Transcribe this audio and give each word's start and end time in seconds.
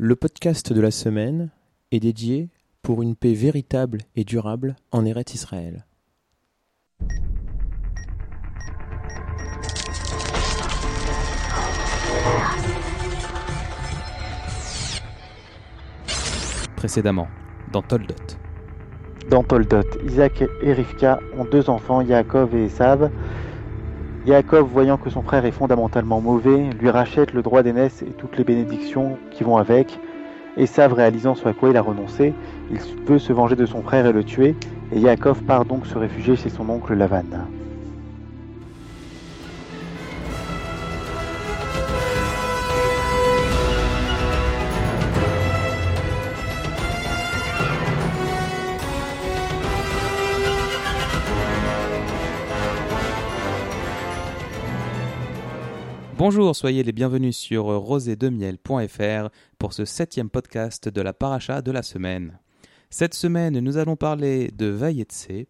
Le 0.00 0.14
podcast 0.14 0.72
de 0.72 0.80
la 0.80 0.92
semaine 0.92 1.50
est 1.90 1.98
dédié 1.98 2.50
pour 2.82 3.02
une 3.02 3.16
paix 3.16 3.34
véritable 3.34 3.98
et 4.14 4.22
durable 4.22 4.76
en 4.92 5.04
Eretz 5.04 5.34
Israël. 5.34 5.86
Précédemment, 16.76 17.26
dans 17.72 17.82
Toldot. 17.82 18.14
Dans 19.28 19.42
Toldot, 19.42 19.82
Isaac 20.06 20.44
et 20.62 20.74
Rivka 20.74 21.18
ont 21.36 21.44
deux 21.44 21.68
enfants, 21.68 22.02
Yaakov 22.02 22.54
et 22.54 22.66
Esav. 22.66 23.10
Yaakov, 24.28 24.68
voyant 24.70 24.98
que 24.98 25.08
son 25.08 25.22
frère 25.22 25.46
est 25.46 25.52
fondamentalement 25.52 26.20
mauvais, 26.20 26.68
lui 26.78 26.90
rachète 26.90 27.32
le 27.32 27.40
droit 27.40 27.62
d'aînesse 27.62 28.02
et 28.02 28.10
toutes 28.10 28.36
les 28.36 28.44
bénédictions 28.44 29.16
qui 29.30 29.42
vont 29.42 29.56
avec. 29.56 29.98
Esav, 30.58 30.92
réalisant 30.92 31.34
ce 31.34 31.48
à 31.48 31.54
quoi 31.54 31.70
il 31.70 31.78
a 31.78 31.80
renoncé, 31.80 32.34
il 32.70 32.78
veut 33.06 33.18
se 33.18 33.32
venger 33.32 33.56
de 33.56 33.64
son 33.64 33.80
frère 33.80 34.04
et 34.04 34.12
le 34.12 34.22
tuer, 34.22 34.54
et 34.92 35.00
Yaakov 35.00 35.44
part 35.44 35.64
donc 35.64 35.86
se 35.86 35.96
réfugier 35.96 36.36
chez 36.36 36.50
son 36.50 36.68
oncle 36.68 36.92
Lavan. 36.92 37.24
Bonjour, 56.18 56.56
soyez 56.56 56.82
les 56.82 56.90
bienvenus 56.90 57.36
sur 57.36 57.66
rosédemiel.fr 57.66 59.28
pour 59.56 59.72
ce 59.72 59.84
septième 59.84 60.30
podcast 60.30 60.88
de 60.88 61.00
la 61.00 61.12
paracha 61.12 61.62
de 61.62 61.70
la 61.70 61.84
semaine. 61.84 62.40
Cette 62.90 63.14
semaine, 63.14 63.60
nous 63.60 63.76
allons 63.76 63.94
parler 63.94 64.50
de 64.50 64.66
Vayetse, 64.66 65.46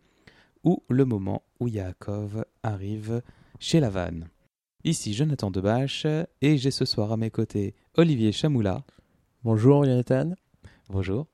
ou 0.64 0.82
le 0.90 1.06
moment 1.06 1.42
où 1.58 1.68
Yaakov 1.68 2.44
arrive 2.62 3.22
chez 3.58 3.80
Lavan. 3.80 4.26
Ici 4.84 5.14
Jonathan 5.14 5.50
Debache, 5.50 6.06
et 6.42 6.58
j'ai 6.58 6.70
ce 6.70 6.84
soir 6.84 7.12
à 7.12 7.16
mes 7.16 7.30
côtés 7.30 7.74
Olivier 7.96 8.32
Chamoula. 8.32 8.82
Bonjour 9.44 9.86
Jonathan. 9.86 10.34
Bonjour. 10.90 11.28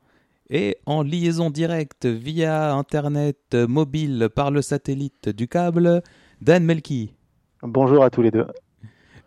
Et 0.48 0.76
en 0.86 1.02
liaison 1.02 1.50
directe 1.50 2.06
via 2.06 2.72
Internet 2.72 3.56
mobile 3.68 4.28
par 4.32 4.52
le 4.52 4.62
satellite 4.62 5.28
du 5.28 5.48
câble, 5.48 6.04
Dan 6.40 6.62
Melki. 6.62 7.14
Bonjour 7.62 8.04
à 8.04 8.10
tous 8.10 8.22
les 8.22 8.30
deux. 8.30 8.46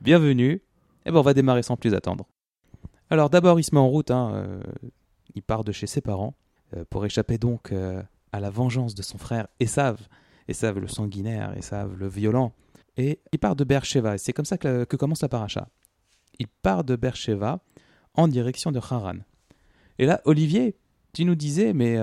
Bienvenue. 0.02 0.52
Et 0.52 0.62
eh 1.08 1.12
ben 1.12 1.18
on 1.18 1.24
va 1.24 1.34
démarrer 1.34 1.64
sans 1.64 1.76
plus 1.76 1.96
attendre. 1.96 2.28
Alors 3.10 3.32
d'abord 3.32 3.60
il 3.60 3.64
se 3.64 3.74
met 3.74 3.82
en 3.82 3.88
route, 3.88 4.12
hein, 4.12 4.32
euh, 4.36 4.62
il 5.34 5.42
part 5.42 5.64
de 5.64 5.72
chez 5.72 5.88
ses 5.88 6.02
parents 6.02 6.36
euh, 6.76 6.86
pour 6.90 7.04
échapper 7.04 7.40
donc 7.40 7.72
euh, 7.72 8.04
à 8.32 8.40
la 8.40 8.52
vengeance 8.52 8.94
de 8.94 9.02
son 9.02 9.18
frère 9.18 9.48
Esav, 9.60 10.08
Esav 10.48 10.78
le 10.78 10.88
sanguinaire, 10.88 11.58
Esav 11.58 11.96
le 11.98 12.08
violent. 12.08 12.54
Et 12.96 13.22
il 13.32 13.40
part 13.40 13.56
de 13.56 13.64
Beersheba, 13.64 14.16
et 14.16 14.18
c'est 14.20 14.34
comme 14.34 14.46
ça 14.46 14.60
que, 14.60 14.84
commence 14.84 15.22
la 15.24 15.30
paracha. 15.30 15.68
Il 16.38 16.48
part 16.48 16.84
de 16.84 16.96
Beersheba 16.96 17.60
en 18.14 18.28
direction 18.28 18.72
de 18.72 18.80
Haran. 18.80 19.18
Et 19.98 20.06
là, 20.06 20.22
Olivier, 20.26 20.76
tu 21.14 21.26
nous 21.26 21.36
disais, 21.36 21.74
mais 21.74 21.98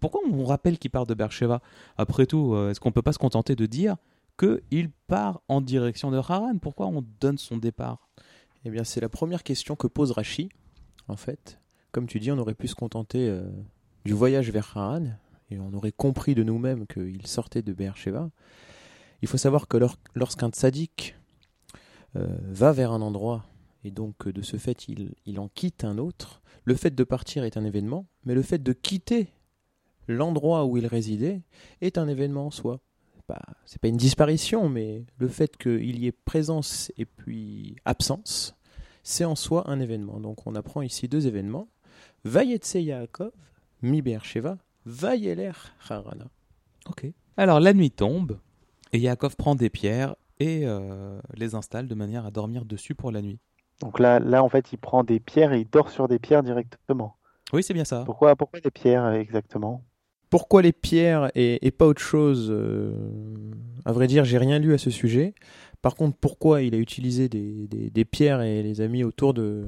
pourquoi 0.00 0.22
on 0.30 0.44
rappelle 0.44 0.78
qu'il 0.78 0.90
part 0.90 1.06
de 1.06 1.12
Beersheba? 1.12 1.60
Après 1.98 2.24
tout, 2.24 2.56
est-ce 2.70 2.80
qu'on 2.80 2.88
ne 2.88 2.94
peut 2.94 3.02
pas 3.02 3.12
se 3.12 3.18
contenter 3.18 3.56
de 3.56 3.66
dire 3.66 3.96
qu'il 4.38 4.90
part 5.06 5.42
en 5.48 5.60
direction 5.60 6.10
de 6.10 6.18
Haran. 6.18 6.58
Pourquoi 6.58 6.86
on 6.86 7.04
donne 7.20 7.38
son 7.38 7.56
départ? 7.56 8.08
Eh 8.64 8.70
bien, 8.70 8.84
c'est 8.84 9.00
la 9.00 9.08
première 9.08 9.42
question 9.42 9.76
que 9.76 9.86
pose 9.86 10.10
Rashi, 10.10 10.48
en 11.08 11.16
fait. 11.16 11.60
Comme 11.92 12.06
tu 12.06 12.20
dis, 12.20 12.30
on 12.30 12.38
aurait 12.38 12.54
pu 12.54 12.68
se 12.68 12.74
contenter 12.74 13.28
euh, 13.28 13.48
du 14.04 14.12
voyage 14.12 14.50
vers 14.50 14.76
Haran, 14.76 15.04
et 15.50 15.58
on 15.58 15.72
aurait 15.72 15.92
compris 15.92 16.34
de 16.34 16.42
nous-mêmes 16.42 16.86
qu'il 16.86 17.26
sortait 17.26 17.62
de 17.62 17.72
Beersheba. 17.72 18.30
Il 19.22 19.28
faut 19.28 19.38
savoir 19.38 19.68
que 19.68 19.78
lorsqu'un 20.14 20.50
tzaddik 20.50 21.16
euh, 22.16 22.26
va 22.42 22.72
vers 22.72 22.92
un 22.92 23.00
endroit, 23.00 23.44
et 23.84 23.90
donc 23.90 24.28
de 24.28 24.42
ce 24.42 24.56
fait 24.56 24.88
il, 24.88 25.14
il 25.24 25.38
en 25.38 25.48
quitte 25.48 25.84
un 25.84 25.98
autre, 25.98 26.42
le 26.64 26.74
fait 26.74 26.94
de 26.94 27.04
partir 27.04 27.44
est 27.44 27.56
un 27.56 27.64
événement, 27.64 28.06
mais 28.24 28.34
le 28.34 28.42
fait 28.42 28.62
de 28.62 28.72
quitter 28.72 29.28
l'endroit 30.08 30.64
où 30.64 30.76
il 30.76 30.86
résidait 30.86 31.42
est 31.80 31.98
un 31.98 32.08
événement 32.08 32.46
en 32.46 32.50
soi 32.50 32.80
pas, 33.26 33.42
c'est 33.64 33.80
pas 33.80 33.88
une 33.88 33.96
disparition, 33.96 34.68
mais 34.68 35.04
le 35.18 35.28
fait 35.28 35.56
qu'il 35.56 35.98
y 35.98 36.06
ait 36.06 36.12
présence 36.12 36.92
et 36.96 37.04
puis 37.04 37.76
absence, 37.84 38.54
c'est 39.02 39.24
en 39.24 39.34
soi 39.34 39.68
un 39.70 39.80
événement. 39.80 40.20
Donc 40.20 40.46
on 40.46 40.54
apprend 40.54 40.82
ici 40.82 41.08
deux 41.08 41.26
événements. 41.26 41.68
Vayetse 42.24 42.74
Yaakov, 42.74 43.32
mi 43.82 44.02
Sheva, 44.22 44.58
Vayeler 44.84 45.52
Harana. 45.88 46.26
Ok. 46.88 47.06
Alors 47.36 47.60
la 47.60 47.72
nuit 47.72 47.90
tombe, 47.90 48.38
et 48.92 48.98
Yaakov 48.98 49.36
prend 49.36 49.54
des 49.54 49.70
pierres 49.70 50.16
et 50.38 50.62
euh, 50.64 51.20
les 51.34 51.54
installe 51.54 51.88
de 51.88 51.94
manière 51.94 52.26
à 52.26 52.30
dormir 52.30 52.64
dessus 52.64 52.94
pour 52.94 53.10
la 53.10 53.22
nuit. 53.22 53.38
Donc 53.80 53.98
là, 53.98 54.18
là, 54.18 54.42
en 54.42 54.48
fait, 54.48 54.72
il 54.72 54.78
prend 54.78 55.04
des 55.04 55.20
pierres 55.20 55.52
et 55.52 55.60
il 55.60 55.68
dort 55.68 55.90
sur 55.90 56.08
des 56.08 56.18
pierres 56.18 56.42
directement. 56.42 57.16
Oui, 57.52 57.62
c'est 57.62 57.74
bien 57.74 57.84
ça. 57.84 58.04
Pourquoi, 58.04 58.34
pourquoi 58.36 58.60
des 58.60 58.70
pierres 58.70 59.08
exactement? 59.12 59.82
Pourquoi 60.36 60.60
les 60.60 60.74
pierres 60.74 61.30
et, 61.34 61.70
pas 61.70 61.86
autre 61.86 62.02
chose 62.02 62.48
euh, 62.50 62.92
À 63.86 63.92
vrai 63.92 64.06
dire, 64.06 64.26
j'ai 64.26 64.36
rien 64.36 64.58
lu 64.58 64.74
à 64.74 64.78
ce 64.78 64.90
sujet. 64.90 65.34
Par 65.80 65.94
contre, 65.94 66.14
pourquoi 66.18 66.60
il 66.60 66.74
a 66.74 66.76
utilisé 66.76 67.30
des, 67.30 68.04
pierres 68.04 68.42
et 68.42 68.62
les 68.62 68.82
a 68.82 68.86
mis 68.86 69.02
autour 69.02 69.32
de, 69.32 69.64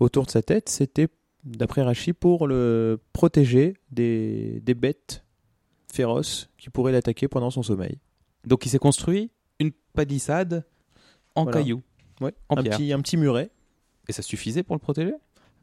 autour 0.00 0.26
de 0.26 0.30
sa 0.30 0.42
tête 0.42 0.68
C'était, 0.68 1.08
d'après 1.44 1.80
Rachi, 1.80 2.12
pour 2.12 2.46
le 2.46 3.00
protéger 3.14 3.72
des, 3.90 4.60
bêtes 4.76 5.24
féroces 5.90 6.50
qui 6.58 6.68
pourraient 6.68 6.92
l'attaquer 6.92 7.26
pendant 7.26 7.48
son 7.48 7.62
sommeil. 7.62 7.96
Donc 8.46 8.66
il 8.66 8.68
s'est 8.68 8.78
construit 8.78 9.30
une 9.60 9.72
palissade 9.94 10.66
en 11.34 11.46
cailloux. 11.46 11.80
Ouais, 12.20 12.34
en 12.50 12.58
un, 12.58 12.62
petit, 12.62 12.92
un 12.92 13.00
petit 13.00 13.16
muret. 13.16 13.50
Et 14.10 14.12
ça 14.12 14.20
suffisait 14.20 14.62
pour 14.62 14.76
le 14.76 14.80
protéger? 14.80 15.14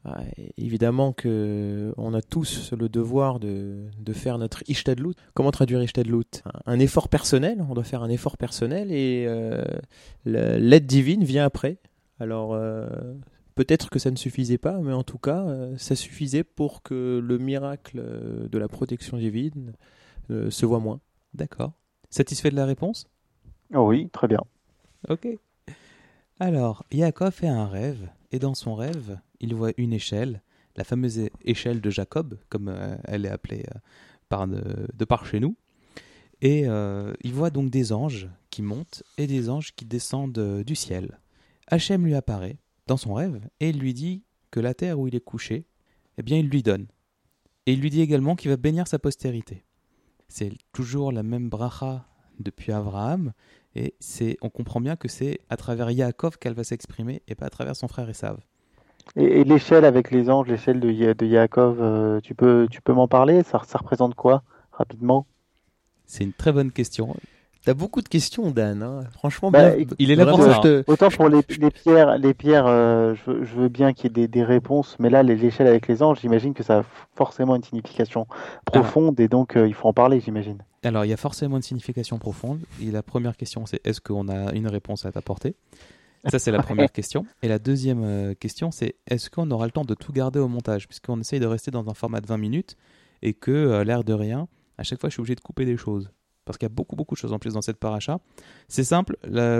Ah, 0.06 0.22
évidemment 0.58 1.14
que 1.14 1.94
on 1.98 2.14
a 2.14 2.22
tous 2.22 2.72
le 2.74 2.90
devoir 2.90 3.40
de, 3.40 3.88
de 4.00 4.14
faire 4.14 4.38
notre 4.38 4.64
ishtadlout. 4.68 5.14
Comment 5.34 5.52
traduire 5.52 5.82
ishtadlout? 5.82 6.42
Un, 6.46 6.74
un 6.74 6.80
effort 6.80 7.10
personnel, 7.10 7.64
on 7.70 7.74
doit 7.74 7.84
faire 7.84 8.04
un 8.04 8.10
effort 8.10 8.38
personnel 8.38 8.92
et 8.92 9.26
euh, 9.28 9.64
l'aide 10.26 10.86
divine 10.86 11.24
vient 11.24 11.46
après. 11.46 11.78
Alors 12.20 12.54
euh, 12.54 12.88
peut-être 13.56 13.90
que 13.90 14.00
ça 14.00 14.12
ne 14.12 14.16
suffisait 14.16 14.58
pas, 14.58 14.80
mais 14.80 14.94
en 14.94 15.04
tout 15.04 15.18
cas, 15.18 15.46
euh, 15.46 15.78
ça 15.78 15.96
suffisait 15.96 16.44
pour 16.44 16.82
que 16.82 17.22
le 17.24 17.38
miracle 17.38 18.02
de 18.50 18.58
la 18.58 18.68
protection 18.68 19.18
divine 19.18 19.74
se 20.30 20.66
voit 20.66 20.80
moins. 20.80 21.00
D'accord. 21.34 21.74
Satisfait 22.10 22.52
de 22.52 22.56
la 22.56 22.66
réponse? 22.66 23.08
Oh 23.74 23.88
Oui, 23.88 24.10
très 24.10 24.28
bien. 24.28 24.42
Ok. 25.10 25.28
Alors, 26.40 26.86
Yaakov 26.92 27.32
fait 27.32 27.48
un 27.48 27.68
rêve, 27.68 28.10
et 28.32 28.40
dans 28.40 28.54
son 28.54 28.76
rêve, 28.76 29.20
il 29.40 29.56
voit 29.56 29.72
une 29.78 29.94
échelle, 29.94 30.42
la 30.76 30.84
fameuse 30.84 31.30
échelle 31.44 31.82
de 31.82 31.90
Jacob, 31.90 32.38
comme 32.50 32.70
euh, 32.70 32.96
elle 33.06 33.26
est 33.26 33.30
appelée 33.30 33.64
euh, 33.76 33.80
par 34.30 34.48
de, 34.48 35.06
par 35.06 35.26
chez 35.26 35.40
nous. 35.40 35.56
Et 36.42 36.68
euh, 36.68 37.14
il 37.22 37.34
voit 37.34 37.50
donc 37.50 37.70
des 37.70 37.92
anges 37.92 38.30
qui 38.50 38.62
montent 38.62 39.04
et 39.18 39.28
des 39.28 39.50
anges 39.50 39.74
qui 39.76 39.86
descendent 39.86 40.64
du 40.64 40.76
ciel. 40.76 41.20
Hachem 41.68 42.06
lui 42.06 42.16
apparaît 42.16 42.58
dans 42.88 42.98
son 42.98 43.14
rêve 43.14 43.42
et 43.60 43.70
il 43.70 43.80
lui 43.80 43.94
dit 43.94 44.24
que 44.52 44.60
la 44.60 44.74
terre 44.74 45.00
où 45.00 45.08
il 45.08 45.16
est 45.16 45.24
couché, 45.24 45.68
eh 46.18 46.24
bien, 46.24 46.38
il 46.38 46.50
lui 46.50 46.64
donne. 46.64 46.88
Et 47.66 47.74
il 47.74 47.82
lui 47.82 47.90
dit 47.90 48.02
également 48.02 48.36
qu'il 48.36 48.50
va 48.50 48.58
bénir 48.58 48.88
sa 48.88 49.00
postérité. 49.00 49.66
C'est 50.28 50.52
toujours 50.72 51.12
la 51.12 51.24
même 51.24 51.50
bracha 51.50 52.08
depuis 52.40 52.72
Abraham, 52.72 53.34
et 53.76 53.96
c'est, 54.00 54.38
on 54.42 54.50
comprend 54.50 54.82
bien 54.82 54.96
que 54.96 55.08
c'est 55.08 55.40
à 55.50 55.58
travers 55.58 55.92
Yaakov 55.92 56.38
qu'elle 56.38 56.54
va 56.54 56.64
s'exprimer 56.64 57.22
et 57.28 57.36
pas 57.36 57.46
à 57.46 57.50
travers 57.50 57.76
son 57.76 57.88
frère 57.88 58.10
Esav. 58.10 58.40
Et, 59.16 59.44
l'échelle 59.44 59.86
avec 59.86 60.12
les 60.12 60.30
anges, 60.30 60.48
l'échelle 60.48 60.80
de, 60.80 61.14
de 61.14 61.26
Yaakov, 61.26 61.78
euh, 61.82 62.20
tu 62.22 62.36
peux, 62.36 62.68
tu 62.70 62.82
peux 62.82 62.94
m'en 62.94 63.08
parler? 63.08 63.44
Ça, 63.44 63.62
ça 63.68 63.78
représente 63.78 64.16
quoi, 64.16 64.44
rapidement? 64.72 65.26
C'est 66.06 66.24
une 66.24 66.34
très 66.34 66.52
bonne 66.52 66.72
question. 66.72 67.16
T'as 67.66 67.74
beaucoup 67.74 68.02
de 68.02 68.08
questions, 68.08 68.52
Dan. 68.52 68.82
Hein. 68.82 69.04
Franchement, 69.12 69.52
bah, 69.52 69.72
il 70.00 70.12
est 70.12 70.16
là 70.16 70.26
pour 70.26 70.42
ça. 70.42 70.62
Autant 70.88 71.10
pour 71.10 71.28
les, 71.28 71.44
pierres, 71.44 72.18
les 72.18 72.34
pierres 72.34 72.66
euh, 72.68 73.16
je, 73.28 73.56
veux 73.56 73.68
bien 73.68 73.92
qu'il 73.92 74.18
y 74.18 74.24
ait 74.24 74.28
des, 74.28 74.44
réponses, 74.44 74.96
mais 74.98 75.10
là, 75.10 75.24
l'échelle 75.24 75.68
avec 75.68 75.88
les 75.88 76.02
anges, 76.02 76.20
j'imagine 76.22 76.54
que 76.54 76.64
ça 76.64 76.80
a 76.80 76.84
forcément 77.16 77.56
une 77.56 77.64
signification 77.64 78.28
profonde 78.66 79.20
et 79.20 79.28
donc 79.28 79.58
euh, 79.58 79.68
il 79.68 79.74
faut 79.74 79.90
en 79.90 79.94
parler, 79.94 80.22
j'imagine. 80.22 80.60
Alors, 80.84 81.04
il 81.04 81.10
y 81.10 81.14
a 81.14 81.18
forcément 81.18 81.58
une 81.58 81.62
signification 81.62 82.18
profonde. 82.18 82.62
Et 82.82 82.92
la 82.92 83.04
première 83.04 83.36
question, 83.36 83.66
c'est 83.66 83.86
est-ce 83.86 84.00
qu'on 84.00 84.30
a 84.30 84.54
une 84.54 84.68
réponse 84.68 85.06
à 85.06 85.12
t'apporter? 85.12 85.56
Ça, 86.28 86.40
c'est 86.40 86.52
la 86.52 86.62
première 86.62 86.92
question. 86.92 87.26
Et 87.42 87.48
la 87.48 87.60
deuxième 87.60 88.04
euh, 88.04 88.34
question, 88.34 88.72
c'est 88.72 88.96
est-ce 89.08 89.30
qu'on 89.30 89.50
aura 89.52 89.66
le 89.66 89.72
temps 89.72 89.86
de 89.86 89.94
tout 89.94 90.12
garder 90.12 90.40
au 90.40 90.48
montage? 90.48 90.88
Puisqu'on 90.88 91.20
essaye 91.20 91.40
de 91.40 91.46
rester 91.46 91.72
dans 91.72 91.88
un 91.90 91.94
format 91.94 92.22
de 92.22 92.28
20 92.28 92.38
minutes 92.38 92.76
et 93.22 93.34
que, 93.34 93.82
l'air 93.84 94.04
de 94.04 94.14
rien, 94.14 94.48
à 94.78 94.84
chaque 94.84 95.00
fois, 95.00 95.10
je 95.10 95.14
suis 95.14 95.22
obligé 95.22 95.36
de 95.36 95.42
couper 95.42 95.66
des 95.66 95.78
choses 95.78 96.12
parce 96.50 96.58
qu'il 96.58 96.66
y 96.66 96.72
a 96.72 96.74
beaucoup 96.74 96.96
beaucoup 96.96 97.14
de 97.14 97.20
choses 97.20 97.32
en 97.32 97.38
plus 97.38 97.54
dans 97.54 97.62
cette 97.62 97.78
paracha. 97.78 98.20
C'est 98.68 98.84
simple, 98.84 99.18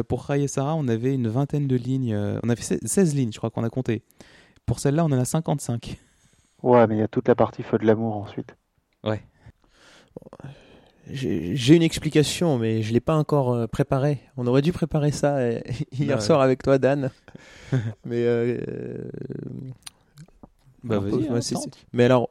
pour 0.08 0.24
Ray 0.24 0.46
et 0.46 0.48
Sarah, 0.48 0.74
on 0.74 0.88
avait 0.88 1.14
une 1.14 1.28
vingtaine 1.28 1.68
de 1.68 1.76
lignes, 1.76 2.16
euh, 2.16 2.40
on 2.42 2.50
avait 2.50 2.64
16 2.64 3.14
lignes, 3.14 3.32
je 3.32 3.38
crois 3.38 3.52
qu'on 3.52 3.64
a 3.64 3.70
compté. 3.70 4.02
Pour 4.66 4.80
celle-là, 4.80 5.06
on 5.06 5.12
en 5.12 5.20
a 5.20 5.24
55. 5.24 6.00
Ouais, 6.64 6.88
mais 6.88 6.96
il 6.96 6.98
y 6.98 7.04
a 7.04 7.08
toute 7.08 7.28
la 7.28 7.36
partie 7.36 7.62
feu 7.62 7.78
de 7.78 7.86
l'amour 7.86 8.18
ensuite. 8.18 8.56
J'ai 9.04 9.20
j'ai 11.14 11.76
une 11.76 11.82
explication, 11.84 12.58
mais 12.58 12.82
je 12.82 12.94
l'ai 12.94 13.00
pas 13.00 13.16
encore 13.16 13.54
euh, 13.54 13.68
préparée. 13.68 14.20
On 14.38 14.46
aurait 14.48 14.62
dû 14.62 14.72
préparer 14.72 15.12
ça 15.12 15.38
euh, 15.38 15.60
hier 15.92 16.18
ouais. 16.18 16.22
soir 16.24 16.42
avec 16.42 16.64
toi, 16.64 16.78
Dan. 16.78 17.10
mais 18.06 18.24
euh, 18.26 18.58
Bah, 20.84 20.98
on 20.98 21.02
vas-y, 21.02 21.28
peut- 21.28 21.56
hein, 21.58 21.60
mais 21.92 22.06
alors, 22.06 22.30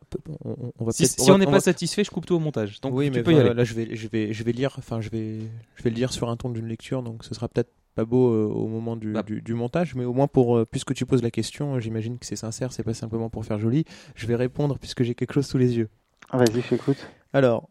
on, 0.78 0.84
va 0.86 0.92
Si, 0.92 1.06
si 1.06 1.30
on 1.30 1.36
n'est 1.36 1.44
va- 1.44 1.50
pas 1.52 1.60
satisfait, 1.60 2.02
je 2.02 2.10
coupe 2.10 2.24
tout 2.24 2.34
au 2.34 2.38
montage. 2.38 2.80
Donc 2.80 2.94
oui, 2.94 3.06
tu 3.10 3.18
mais 3.18 3.22
peux 3.22 3.30
y 3.32 3.34
voilà, 3.34 3.50
aller. 3.50 3.58
là 3.58 3.64
je 3.64 3.74
vais, 3.74 3.94
je 3.94 4.08
vais, 4.08 4.32
je 4.32 4.42
vais 4.42 4.52
lire. 4.52 4.74
Enfin, 4.78 5.02
je 5.02 5.10
vais, 5.10 5.40
je 5.76 5.82
vais 5.82 5.90
le 5.90 5.96
lire 5.96 6.12
sur 6.12 6.30
un 6.30 6.36
ton 6.36 6.48
d'une 6.48 6.66
lecture, 6.66 7.02
donc 7.02 7.24
ce 7.24 7.34
sera 7.34 7.48
peut-être 7.48 7.70
pas 7.94 8.06
beau 8.06 8.32
euh, 8.32 8.44
au 8.46 8.66
moment 8.68 8.96
du, 8.96 9.12
Bah. 9.12 9.22
du, 9.22 9.42
du 9.42 9.52
montage, 9.54 9.94
mais 9.94 10.04
au 10.06 10.14
moins 10.14 10.28
pour, 10.28 10.56
euh, 10.56 10.64
puisque 10.64 10.94
tu 10.94 11.04
poses 11.04 11.22
la 11.22 11.30
question, 11.30 11.78
j'imagine 11.78 12.18
que 12.18 12.24
c'est 12.24 12.36
sincère, 12.36 12.72
c'est 12.72 12.84
pas 12.84 12.94
simplement 12.94 13.28
pour 13.28 13.44
faire 13.44 13.58
joli. 13.58 13.84
Je 14.14 14.26
vais 14.26 14.36
répondre 14.36 14.78
puisque 14.78 15.02
j'ai 15.02 15.14
quelque 15.14 15.34
chose 15.34 15.46
sous 15.46 15.58
les 15.58 15.76
yeux. 15.76 15.88
Vas-y, 16.32 16.62
j'écoute. 16.70 17.06
Alors, 17.34 17.68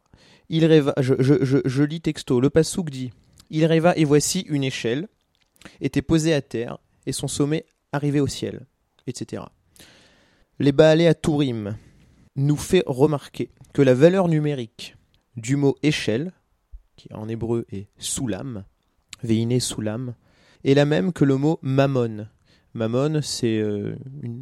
il 0.49 0.65
rêva, 0.65 0.93
je, 0.99 1.83
lis 1.83 2.01
texto. 2.01 2.39
Le 2.39 2.49
passouk 2.49 2.89
dit 2.89 3.11
Il 3.49 3.65
rêva 3.65 3.95
et 3.97 4.05
voici 4.05 4.41
une 4.47 4.63
échelle 4.63 5.07
était 5.81 6.01
posée 6.01 6.33
à 6.33 6.41
terre 6.41 6.77
et 7.05 7.11
son 7.11 7.27
sommet 7.27 7.65
arrivait 7.91 8.19
au 8.19 8.27
ciel, 8.27 8.65
etc. 9.07 9.43
Les 10.59 10.71
Baalés 10.71 11.07
à 11.07 11.13
Tourim 11.13 11.77
nous 12.35 12.55
fait 12.55 12.83
remarquer 12.85 13.51
que 13.73 13.81
la 13.81 13.93
valeur 13.93 14.27
numérique 14.27 14.95
du 15.35 15.55
mot 15.55 15.75
échelle, 15.83 16.31
qui 16.95 17.13
en 17.13 17.27
hébreu 17.27 17.65
est 17.71 17.89
soulam, 17.97 18.63
veiné 19.23 19.59
soulam, 19.59 20.15
est 20.63 20.73
la 20.73 20.85
même 20.85 21.13
que 21.13 21.25
le 21.25 21.37
mot 21.37 21.59
mammon. 21.61 22.27
Mammon, 22.73 23.21
c'est, 23.21 23.59
euh, 23.59 23.95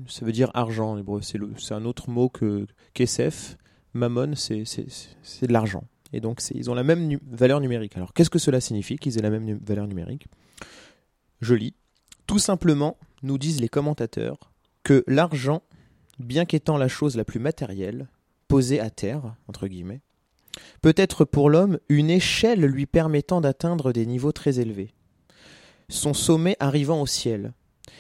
ça 0.08 0.26
veut 0.26 0.32
dire 0.32 0.52
argent 0.54 0.92
en 0.92 0.98
hébreu. 0.98 1.22
C'est, 1.22 1.74
un 1.74 1.86
autre 1.86 2.10
mot 2.10 2.30
que 2.30 2.68
kesef. 2.94 3.58
Mammon, 3.94 4.36
c'est 4.36 4.64
de 4.64 5.54
l'argent. 5.54 5.86
Et 6.16 6.22
donc, 6.22 6.42
ils 6.54 6.72
ont 6.72 6.74
la 6.74 6.84
même 6.84 7.20
valeur 7.30 7.60
numérique. 7.60 7.98
Alors, 7.98 8.14
qu'est-ce 8.14 8.30
que 8.30 8.40
cela 8.40 8.62
signifie 8.62 8.96
qu'ils 8.96 9.18
aient 9.18 9.22
la 9.22 9.30
même 9.30 9.60
valeur 9.66 9.86
numérique? 9.86 10.28
Je 11.42 11.54
lis. 11.54 11.76
Tout 12.26 12.40
simplement, 12.40 12.98
nous 13.22 13.38
disent 13.38 13.60
les 13.60 13.68
commentateurs, 13.68 14.54
que 14.84 15.04
l'argent, 15.08 15.62
bien 16.18 16.46
qu'étant 16.46 16.78
la 16.78 16.88
chose 16.88 17.18
la 17.18 17.26
plus 17.26 17.42
matérielle, 17.42 18.08
posée 18.48 18.80
à 18.80 18.90
terre, 18.90 19.36
entre 19.50 19.68
guillemets, 19.68 20.00
peut 20.82 20.94
être 20.96 21.26
pour 21.26 21.50
l'homme 21.50 21.80
une 21.90 22.10
échelle 22.10 22.62
lui 22.62 22.86
permettant 22.86 23.42
d'atteindre 23.42 23.92
des 23.92 24.06
niveaux 24.06 24.32
très 24.32 24.62
élevés. 24.62 24.94
Son 25.90 26.14
sommet 26.14 26.56
arrivant 26.62 27.02
au 27.02 27.08
ciel, 27.08 27.52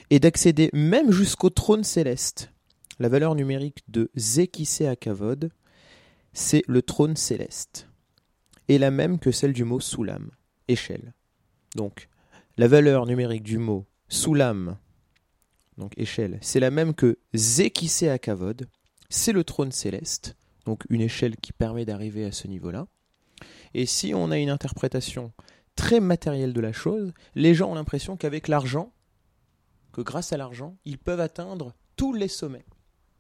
et 0.10 0.22
d'accéder 0.22 0.70
même 0.72 1.12
jusqu'au 1.12 1.50
trône 1.50 1.84
céleste. 1.84 2.54
La 2.98 3.10
valeur 3.10 3.36
numérique 3.36 3.84
de 3.90 4.10
Zekisé 4.16 4.88
Akavod, 4.88 5.52
c'est 6.32 6.64
le 6.68 6.82
trône 6.82 7.18
céleste, 7.18 7.90
et 8.68 8.78
la 8.78 8.92
même 8.92 9.20
que 9.20 9.32
celle 9.32 9.54
du 9.54 9.64
mot 9.64 9.80
Soulam, 9.80 10.32
échelle. 10.68 11.14
Donc, 11.76 12.10
la 12.58 12.68
valeur 12.68 13.06
numérique 13.06 13.44
du 13.44 13.58
mot 13.58 13.86
Soulam, 14.08 14.78
donc 15.78 15.94
échelle, 15.98 16.38
c'est 16.42 16.60
la 16.60 16.72
même 16.72 16.94
que 16.94 17.18
Zekisé 17.34 18.10
Akavod, 18.10 18.68
c'est 19.10 19.34
le 19.34 19.44
trône 19.44 19.72
céleste, 19.72 20.36
donc 20.66 20.84
une 20.90 21.02
échelle 21.02 21.36
qui 21.38 21.54
permet 21.54 21.86
d'arriver 21.86 22.26
à 22.26 22.32
ce 22.32 22.48
niveau-là. 22.48 22.88
Et 23.74 23.86
si 23.86 24.14
on 24.16 24.32
a 24.32 24.38
une 24.38 24.50
interprétation 24.50 25.34
très 25.76 26.00
matérielle 26.00 26.54
de 26.54 26.62
la 26.62 26.72
chose, 26.72 27.14
les 27.36 27.54
gens 27.54 27.72
ont 27.72 27.76
l'impression 27.76 28.16
qu'avec 28.16 28.48
l'argent, 28.48 28.94
que 29.92 30.02
grâce 30.02 30.34
à 30.34 30.38
l'argent, 30.38 30.78
ils 30.86 30.98
peuvent 30.98 31.20
atteindre 31.20 31.74
tous 31.96 32.14
les 32.14 32.28
sommets. 32.28 32.66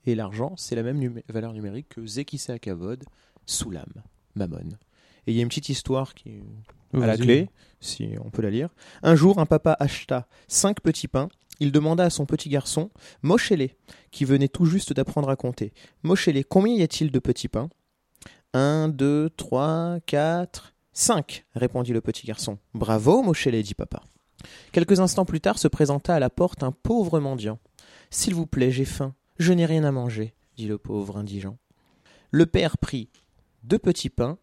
Et 0.05 0.15
l'argent, 0.15 0.55
c'est 0.55 0.75
la 0.75 0.83
même 0.83 1.21
valeur 1.27 1.53
numérique 1.53 1.89
que 1.89 2.05
Zekisé 2.05 2.53
Akavod, 2.53 3.03
Soulam, 3.45 3.91
Mammon. 4.35 4.77
Et 5.27 5.31
il 5.31 5.35
y 5.35 5.39
a 5.39 5.41
une 5.41 5.49
petite 5.49 5.69
histoire 5.69 6.13
qui 6.13 6.29
est 6.29 6.43
à 7.01 7.07
la 7.07 7.17
clé, 7.17 7.49
si 7.79 8.15
on 8.23 8.29
peut 8.29 8.41
la 8.41 8.51
lire. 8.51 8.69
Un 9.03 9.15
jour, 9.15 9.39
un 9.39 9.45
papa 9.45 9.75
acheta 9.79 10.27
cinq 10.47 10.81
petits 10.81 11.07
pains. 11.07 11.29
Il 11.59 11.71
demanda 11.71 12.03
à 12.03 12.09
son 12.09 12.25
petit 12.25 12.49
garçon, 12.49 12.91
Moshele, 13.21 13.69
qui 14.11 14.25
venait 14.25 14.49
tout 14.49 14.65
juste 14.65 14.91
d'apprendre 14.91 15.29
à 15.29 15.37
compter. 15.37 15.71
Moshele, 16.03 16.43
combien 16.43 16.75
y 16.75 16.83
a-t-il 16.83 17.11
de 17.11 17.19
petits 17.19 17.47
pains? 17.47 17.69
Un, 18.53 18.89
deux, 18.89 19.29
trois, 19.29 19.99
quatre, 20.05 20.75
cinq, 20.91 21.45
répondit 21.53 21.93
le 21.93 22.01
petit 22.01 22.27
garçon. 22.27 22.57
Bravo, 22.73 23.23
Moshele, 23.23 23.63
dit 23.63 23.73
papa. 23.73 24.03
Quelques 24.73 24.99
instants 24.99 25.25
plus 25.25 25.41
tard 25.41 25.57
se 25.57 25.67
présenta 25.69 26.13
à 26.13 26.19
la 26.19 26.29
porte 26.29 26.61
un 26.61 26.71
pauvre 26.71 27.19
mendiant. 27.19 27.59
S'il 28.09 28.35
vous 28.35 28.45
plaît, 28.47 28.71
j'ai 28.71 28.85
faim. 28.85 29.15
Je 29.37 29.53
n'ai 29.53 29.65
rien 29.65 29.85
à 29.85 29.91
manger, 29.91 30.33
dit 30.57 30.67
le 30.67 30.77
pauvre 30.77 31.17
indigent. 31.17 31.57
Le 32.31 32.45
père 32.45 32.77
prit 32.77 33.09
deux 33.63 33.79
petits 33.79 34.09
pains, 34.09 34.37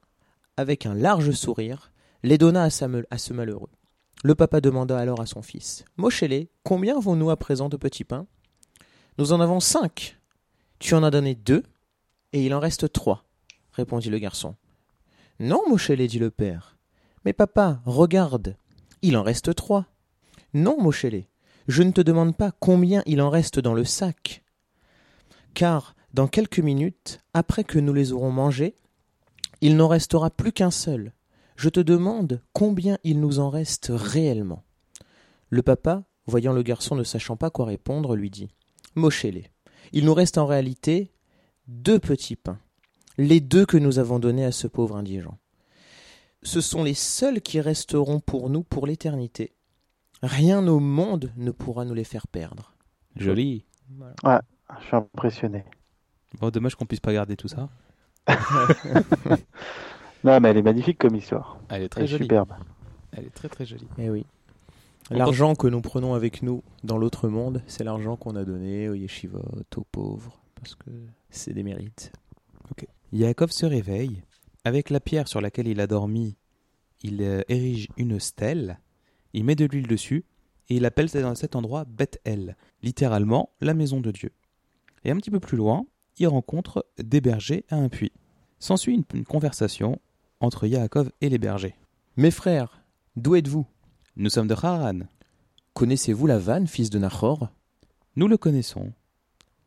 avec 0.56 0.86
un 0.86 0.94
large 0.94 1.30
sourire, 1.32 1.92
les 2.22 2.38
donna 2.38 2.64
à, 2.64 2.70
ce 2.70 3.32
malheureux. 3.32 3.70
Le 4.22 4.34
papa 4.34 4.60
demanda 4.60 4.98
alors 4.98 5.20
à 5.20 5.26
son 5.26 5.42
fils 5.42 5.84
Moshele, 5.96 6.46
combien 6.62 6.96
avons-nous 6.96 7.30
à 7.30 7.36
présent 7.36 7.68
de 7.68 7.76
petits 7.76 8.04
pains 8.04 8.26
Nous 9.18 9.32
en 9.32 9.40
avons 9.40 9.60
cinq. 9.60 10.18
Tu 10.78 10.94
en 10.94 11.02
as 11.02 11.10
donné 11.10 11.34
deux, 11.34 11.62
et 12.32 12.44
il 12.44 12.54
en 12.54 12.60
reste 12.60 12.92
trois, 12.92 13.24
répondit 13.72 14.10
le 14.10 14.18
garçon. 14.18 14.54
Non, 15.40 15.62
Moshele, 15.68 16.06
dit 16.06 16.18
le 16.18 16.30
père. 16.30 16.76
Mais 17.24 17.32
papa, 17.32 17.80
regarde, 17.84 18.56
il 19.00 19.16
en 19.16 19.22
reste 19.22 19.54
trois. 19.54 19.86
Non, 20.54 20.80
Moshele, 20.80 21.24
je 21.68 21.82
ne 21.82 21.92
te 21.92 22.00
demande 22.00 22.36
pas 22.36 22.52
combien 22.52 23.02
il 23.06 23.20
en 23.20 23.30
reste 23.30 23.58
dans 23.58 23.74
le 23.74 23.84
sac. 23.84 24.44
Car, 25.54 25.94
dans 26.14 26.28
quelques 26.28 26.58
minutes, 26.58 27.20
après 27.34 27.64
que 27.64 27.78
nous 27.78 27.92
les 27.92 28.12
aurons 28.12 28.30
mangés, 28.30 28.74
il 29.62 29.76
n'en 29.76 29.88
restera 29.88 30.28
plus 30.28 30.52
qu'un 30.52 30.72
seul. 30.72 31.12
Je 31.56 31.68
te 31.68 31.80
demande 31.80 32.42
combien 32.52 32.98
il 33.04 33.20
nous 33.20 33.38
en 33.38 33.48
reste 33.48 33.92
réellement. 33.94 34.64
Le 35.50 35.62
papa, 35.62 36.02
voyant 36.26 36.52
le 36.52 36.62
garçon 36.62 36.96
ne 36.96 37.04
sachant 37.04 37.36
pas 37.36 37.50
quoi 37.50 37.66
répondre, 37.66 38.16
lui 38.16 38.28
dit 38.28 38.48
Moshele, 38.96 39.44
il 39.92 40.04
nous 40.04 40.14
reste 40.14 40.36
en 40.36 40.46
réalité 40.46 41.12
deux 41.68 42.00
petits 42.00 42.34
pains, 42.34 42.58
les 43.18 43.40
deux 43.40 43.64
que 43.64 43.76
nous 43.76 44.00
avons 44.00 44.18
donnés 44.18 44.44
à 44.44 44.52
ce 44.52 44.66
pauvre 44.66 44.96
indigent. 44.96 45.38
Ce 46.42 46.60
sont 46.60 46.82
les 46.82 46.94
seuls 46.94 47.40
qui 47.40 47.60
resteront 47.60 48.18
pour 48.18 48.50
nous 48.50 48.64
pour 48.64 48.86
l'éternité. 48.86 49.52
Rien 50.22 50.66
au 50.66 50.80
monde 50.80 51.32
ne 51.36 51.52
pourra 51.52 51.84
nous 51.84 51.94
les 51.94 52.04
faire 52.04 52.26
perdre. 52.26 52.74
Joli. 53.14 53.64
Je 53.88 54.86
suis 54.86 54.96
impressionné. 54.96 55.64
Bon, 56.40 56.50
dommage 56.50 56.74
qu'on 56.74 56.86
puisse 56.86 57.00
pas 57.00 57.12
garder 57.12 57.36
tout 57.36 57.48
ça. 57.48 57.68
Non, 60.24 60.38
mais 60.38 60.50
elle 60.50 60.58
est 60.58 60.62
magnifique 60.62 60.98
comme 60.98 61.16
histoire. 61.16 61.58
Elle 61.68 61.82
est 61.82 61.84
Elle 61.84 61.88
très 61.88 62.04
est 62.04 62.06
jolie. 62.06 62.24
superbe. 62.24 62.52
Elle 63.12 63.24
est 63.24 63.34
très 63.34 63.48
très 63.48 63.66
jolie. 63.66 63.88
Eh 63.98 64.08
oui. 64.08 64.24
L'argent 65.10 65.54
que 65.56 65.66
nous 65.66 65.80
prenons 65.80 66.14
avec 66.14 66.42
nous 66.42 66.62
dans 66.84 66.96
l'autre 66.96 67.28
monde, 67.28 67.62
c'est 67.66 67.82
l'argent 67.82 68.16
qu'on 68.16 68.36
a 68.36 68.44
donné 68.44 68.88
aux 68.88 68.94
yeshivot, 68.94 69.42
aux 69.76 69.84
pauvres, 69.84 70.40
parce 70.54 70.76
que 70.76 70.90
c'est 71.30 71.52
des 71.52 71.62
mérites. 71.62 72.12
Yaakov 73.12 73.50
se 73.50 73.66
réveille. 73.66 74.22
Avec 74.64 74.88
la 74.90 75.00
pierre 75.00 75.28
sur 75.28 75.40
laquelle 75.40 75.66
il 75.66 75.80
a 75.80 75.86
dormi, 75.86 76.36
il 77.02 77.20
euh, 77.20 77.42
érige 77.48 77.88
une 77.96 78.20
stèle, 78.20 78.78
il 79.34 79.44
met 79.44 79.56
de 79.56 79.66
l'huile 79.66 79.88
dessus, 79.88 80.24
et 80.68 80.76
il 80.76 80.86
appelle 80.86 81.08
cet 81.08 81.36
cet 81.36 81.56
endroit 81.56 81.84
Beth-El, 81.84 82.56
littéralement 82.82 83.50
la 83.60 83.74
maison 83.74 84.00
de 84.00 84.12
Dieu. 84.12 84.30
Et 85.04 85.10
un 85.10 85.16
petit 85.16 85.32
peu 85.32 85.40
plus 85.40 85.56
loin, 85.56 85.84
il 86.18 86.26
rencontre 86.28 86.86
des 86.98 87.20
bergers 87.20 87.64
à 87.70 87.76
un 87.76 87.88
puits. 87.88 88.12
S'ensuit 88.58 88.94
une, 88.94 89.04
une 89.14 89.24
conversation 89.24 90.00
entre 90.40 90.66
Yaakov 90.66 91.10
et 91.20 91.28
les 91.28 91.38
bergers. 91.38 91.74
Mes 92.16 92.30
frères, 92.30 92.82
d'où 93.16 93.34
êtes-vous? 93.34 93.66
Nous 94.16 94.30
sommes 94.30 94.46
de 94.48 94.54
Haran. 94.60 95.00
Connaissez-vous 95.74 96.26
Lavan, 96.26 96.66
fils 96.66 96.90
de 96.90 96.98
Nahor? 96.98 97.48
Nous 98.16 98.28
le 98.28 98.36
connaissons. 98.36 98.92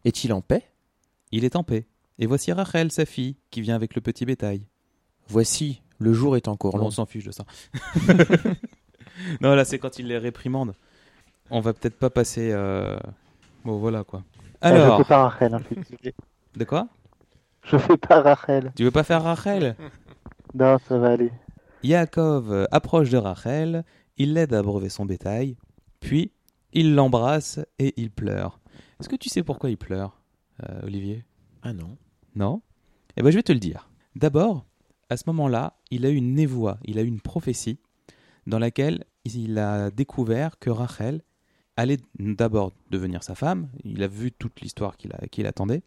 Est-il 0.05 0.31
en 0.33 0.41
paix? 0.41 0.63
Il 1.31 1.43
est 1.43 1.55
en 1.55 1.63
paix. 1.63 1.87
Et 2.19 2.27
voici 2.27 2.51
Rachel, 2.51 2.91
sa 2.91 3.05
fille, 3.05 3.35
qui 3.49 3.61
vient 3.61 3.75
avec 3.75 3.95
le 3.95 4.01
petit 4.01 4.23
bétail. 4.25 4.67
Voici, 5.27 5.81
le 5.97 6.13
jour 6.13 6.37
est 6.37 6.47
encore 6.47 6.77
long. 6.77 6.85
on 6.85 6.91
s'en 6.91 7.05
fiche 7.07 7.25
de 7.25 7.31
ça. 7.31 7.45
non, 9.41 9.55
là, 9.55 9.65
c'est 9.65 9.79
quand 9.79 9.97
il 9.99 10.07
les 10.07 10.17
réprimande. 10.17 10.75
On 11.49 11.59
va 11.59 11.73
peut-être 11.73 11.97
pas 11.97 12.09
passer. 12.09 12.51
euh, 12.51 12.97
Bon, 13.63 13.77
voilà 13.77 14.03
quoi. 14.03 14.23
Ah, 14.61 14.69
je 14.75 14.81
Alors, 14.81 14.97
fais 14.99 15.03
pas 15.05 15.27
Rachel. 15.29 15.53
hein, 15.55 15.59
je, 15.63 15.65
suis 15.73 15.75
désolé. 15.97 16.15
De 16.57 16.63
quoi 16.63 16.87
je 17.65 17.77
fais 17.77 17.97
pas 17.97 18.21
Rachel. 18.21 18.71
Tu 18.75 18.83
veux 18.83 18.91
pas 18.91 19.03
faire 19.03 19.23
Rachel 19.23 19.75
Non, 20.53 20.77
ça 20.77 20.99
va 20.99 21.13
aller. 21.13 21.31
Yaakov 21.83 22.67
approche 22.71 23.09
de 23.09 23.17
Rachel, 23.17 23.83
il 24.17 24.33
l'aide 24.33 24.53
à 24.53 24.61
brever 24.61 24.89
son 24.89 25.05
bétail, 25.05 25.57
puis 25.99 26.31
il 26.73 26.95
l'embrasse 26.95 27.59
et 27.79 27.93
il 27.97 28.11
pleure. 28.11 28.59
Est-ce 28.99 29.09
que 29.09 29.15
tu 29.15 29.29
sais 29.29 29.43
pourquoi 29.43 29.69
il 29.69 29.77
pleure, 29.77 30.21
euh, 30.63 30.81
Olivier? 30.83 31.25
Ah 31.63 31.73
non. 31.73 31.97
Non? 32.35 32.61
Eh 33.17 33.23
ben, 33.23 33.31
je 33.31 33.37
vais 33.37 33.43
te 33.43 33.51
le 33.51 33.59
dire. 33.59 33.89
D'abord, 34.15 34.65
à 35.09 35.17
ce 35.17 35.23
moment-là, 35.27 35.73
il 35.91 36.05
a 36.05 36.09
eu 36.09 36.15
une 36.15 36.33
névoie, 36.33 36.77
il 36.85 36.99
a 36.99 37.01
eu 37.01 37.07
une 37.07 37.21
prophétie 37.21 37.79
dans 38.47 38.59
laquelle 38.59 39.03
il 39.25 39.57
a 39.57 39.89
découvert 39.89 40.59
que 40.59 40.69
Rachel 40.69 41.21
allait 41.77 41.97
d'abord 42.19 42.71
devenir 42.91 43.23
sa 43.23 43.35
femme, 43.35 43.69
il 43.83 44.03
a 44.03 44.07
vu 44.07 44.31
toute 44.31 44.61
l'histoire 44.61 44.97
qu'il 44.97 45.13
qu'il 45.31 45.47
attendait, 45.47 45.81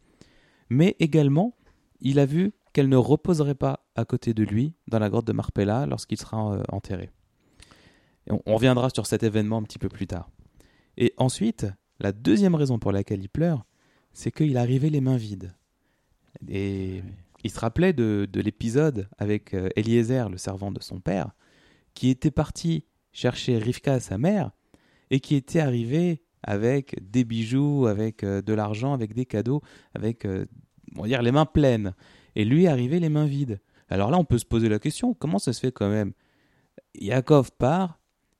mais 0.71 0.97
également, 0.99 1.57
il 2.01 2.19
a 2.19 2.27
vu 2.27 2.53
qu'elle 2.73 2.89
ne 2.89 2.97
reposerait 2.97 3.55
pas 3.55 3.87
à 3.97 4.05
côté 4.05 4.35
de 4.35 4.45
lui 4.45 4.75
dans 4.87 4.99
la 4.99 5.09
grotte 5.09 5.27
de 5.27 5.33
Marpella 5.33 5.87
lorsqu'il 5.87 6.19
sera 6.19 6.55
euh, 6.55 6.63
enterré. 6.69 7.11
On 8.47 8.55
reviendra 8.55 8.91
sur 8.91 9.07
cet 9.07 9.23
événement 9.23 9.57
un 9.57 9.63
petit 9.63 9.79
peu 9.79 9.89
plus 9.89 10.07
tard. 10.07 10.31
Et 10.99 11.15
ensuite, 11.17 11.67
la 11.99 12.13
deuxième 12.13 12.55
raison 12.55 12.79
pour 12.79 12.93
laquelle 12.93 13.23
il 13.23 13.29
pleure, 13.29 13.65
c'est 14.13 14.31
qu'il 14.31 14.59
arrivait 14.59 14.91
les 14.91 15.01
mains 15.01 15.17
vides. 15.17 15.55
Et 16.47 17.03
il 17.43 17.51
se 17.51 17.59
rappelait 17.59 17.95
de, 17.95 18.29
de 18.31 18.41
l'épisode 18.41 19.09
avec 19.17 19.55
euh, 19.55 19.71
Eliezer, 19.77 20.29
le 20.29 20.37
servant 20.37 20.71
de 20.71 20.83
son 20.83 21.01
père, 21.01 21.31
qui 21.95 22.11
était 22.11 22.31
parti 22.31 22.85
chercher 23.13 23.59
Rivka, 23.59 23.99
sa 24.01 24.19
mère, 24.19 24.51
et 25.11 25.21
qui 25.21 25.35
était 25.35 25.61
arrivé 25.61 26.23
avec 26.43 26.97
des 27.01 27.25
bijoux, 27.25 27.87
avec 27.87 28.25
euh, 28.25 28.43
de 28.43 28.53
l'argent, 28.53 28.93
avec 28.93 29.15
des 29.15 29.27
cadeaux, 29.27 29.63
avec, 29.95 30.25
euh, 30.25 30.47
on 30.97 31.03
va 31.03 31.09
dire, 31.09 31.23
les 31.23 31.33
mains 31.33 31.47
pleines. 31.47 31.95
Et 32.37 32.45
lui 32.45 32.67
arrivait 32.67 33.01
les 33.01 33.09
mains 33.09 33.27
vides. 33.27 33.61
Alors 33.89 34.11
là, 34.11 34.19
on 34.19 34.25
peut 34.25 34.39
se 34.39 34.45
poser 34.45 34.69
la 34.69 34.79
question, 34.79 35.15
comment 35.15 35.39
ça 35.39 35.53
se 35.53 35.61
fait 35.61 35.73
quand 35.73 35.89
même? 35.89 36.13
Yaakov 36.95 37.53
part, 37.53 37.99